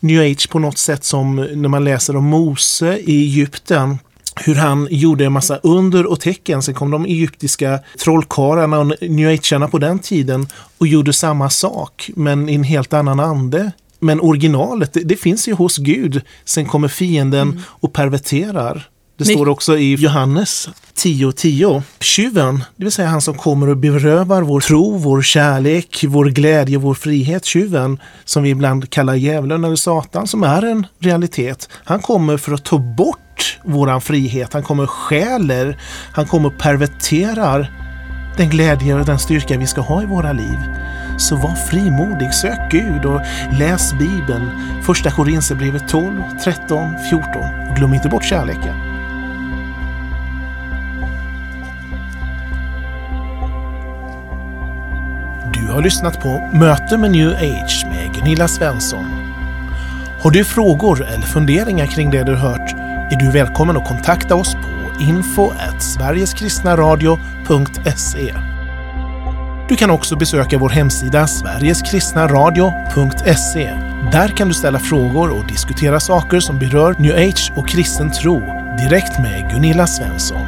new 0.01 0.21
age 0.21 0.51
på 0.51 0.59
något 0.59 0.79
sätt 0.79 1.05
som 1.05 1.37
när 1.37 1.69
man 1.69 1.85
läser 1.85 2.17
om 2.17 2.25
Mose 2.25 2.99
i 2.99 3.23
Egypten 3.23 3.99
hur 4.41 4.55
han 4.55 4.89
gjorde 4.91 5.25
en 5.25 5.33
massa 5.33 5.57
under 5.63 6.07
och 6.07 6.21
tecken. 6.21 6.63
Sen 6.63 6.75
kom 6.75 6.91
de 6.91 7.05
egyptiska 7.05 7.81
trollkarlarna 7.99 8.79
och 8.79 8.87
new 9.01 9.29
agearna 9.29 9.69
på 9.69 9.79
den 9.79 9.99
tiden 9.99 10.47
och 10.79 10.87
gjorde 10.87 11.13
samma 11.13 11.51
sak 11.51 12.11
men 12.17 12.49
i 12.49 12.55
en 12.55 12.65
helt 12.65 12.93
annan 12.93 13.21
ande. 13.21 13.73
Men 13.99 14.21
originalet, 14.21 14.93
det, 14.93 15.01
det 15.01 15.17
finns 15.17 15.49
ju 15.49 15.53
hos 15.53 15.79
Gud. 15.79 16.23
Sen 16.45 16.67
kommer 16.67 16.89
fienden 16.89 17.51
mm. 17.51 17.63
och 17.67 17.93
perverterar. 17.93 18.89
Det 19.25 19.33
står 19.33 19.49
också 19.49 19.79
i 19.79 19.95
Johannes 19.95 20.69
10.10. 20.95 21.33
10. 21.33 21.83
Tjuven, 22.01 22.65
det 22.77 22.85
vill 22.85 22.93
säga 22.93 23.09
han 23.09 23.21
som 23.21 23.35
kommer 23.35 23.69
och 23.69 23.77
berövar 23.77 24.43
vår 24.43 24.61
tro, 24.61 24.97
vår 24.97 25.23
kärlek, 25.23 26.05
vår 26.09 26.25
glädje, 26.25 26.79
vår 26.79 26.95
frihet. 26.95 27.45
Tjuven, 27.45 28.01
som 28.25 28.43
vi 28.43 28.51
ibland 28.51 28.91
kallar 28.91 29.15
djävulen 29.15 29.65
eller 29.65 29.77
Satan, 29.77 30.27
som 30.27 30.43
är 30.43 30.63
en 30.63 30.87
realitet. 30.99 31.69
Han 31.85 32.01
kommer 32.01 32.37
för 32.37 32.53
att 32.53 32.65
ta 32.65 32.79
bort 32.79 33.59
våran 33.65 34.01
frihet. 34.01 34.53
Han 34.53 34.63
kommer 34.63 34.83
och 34.83 34.91
stjäler. 34.91 35.81
Han 36.13 36.27
kommer 36.27 36.49
och 36.49 36.59
perverterar 36.59 37.73
den 38.37 38.51
glädje 38.51 38.95
och 38.95 39.07
den 39.07 39.19
styrka 39.19 39.59
vi 39.59 39.67
ska 39.67 39.81
ha 39.81 40.03
i 40.03 40.07
våra 40.07 40.33
liv. 40.33 40.59
Så 41.19 41.37
var 41.37 41.55
frimodig, 41.55 42.35
sök 42.35 42.71
Gud 42.71 43.05
och 43.05 43.21
läs 43.59 43.93
Bibeln. 43.93 44.51
Första 44.83 45.11
Korinthierbrevet 45.11 45.89
12, 45.89 46.23
13, 46.45 46.95
14. 47.11 47.29
Och 47.71 47.77
glöm 47.77 47.95
inte 47.95 48.09
bort 48.09 48.25
kärleken. 48.25 48.92
Du 55.73 55.77
har 55.77 55.83
lyssnat 55.83 56.21
på 56.21 56.49
Möte 56.53 56.97
med 56.97 57.11
New 57.11 57.29
Age 57.29 57.87
med 57.89 58.15
Gunilla 58.15 58.49
Svensson. 58.49 59.05
Har 60.23 60.31
du 60.31 60.45
frågor 60.45 61.07
eller 61.07 61.27
funderingar 61.27 61.87
kring 61.87 62.11
det 62.11 62.23
du 62.23 62.35
hört 62.35 62.73
är 63.13 63.17
du 63.17 63.31
välkommen 63.31 63.77
att 63.77 63.89
kontakta 63.89 64.35
oss 64.35 64.55
på 64.55 64.61
info 65.03 65.53
sverigeskristnaradio.se. 65.79 68.35
Du 69.69 69.77
kan 69.77 69.91
också 69.91 70.17
besöka 70.17 70.59
vår 70.59 70.69
hemsida 70.69 71.27
sverigeskristnaradio.se. 71.27 73.71
Där 74.13 74.29
kan 74.29 74.49
du 74.49 74.55
ställa 74.55 74.79
frågor 74.79 75.31
och 75.31 75.47
diskutera 75.47 76.01
saker 76.01 76.41
som 76.41 76.59
berör 76.59 76.95
new 76.99 77.17
age 77.17 77.53
och 77.57 77.69
kristen 77.69 78.11
tro 78.11 78.41
direkt 78.79 79.19
med 79.19 79.51
Gunilla 79.51 79.87
Svensson. 79.87 80.42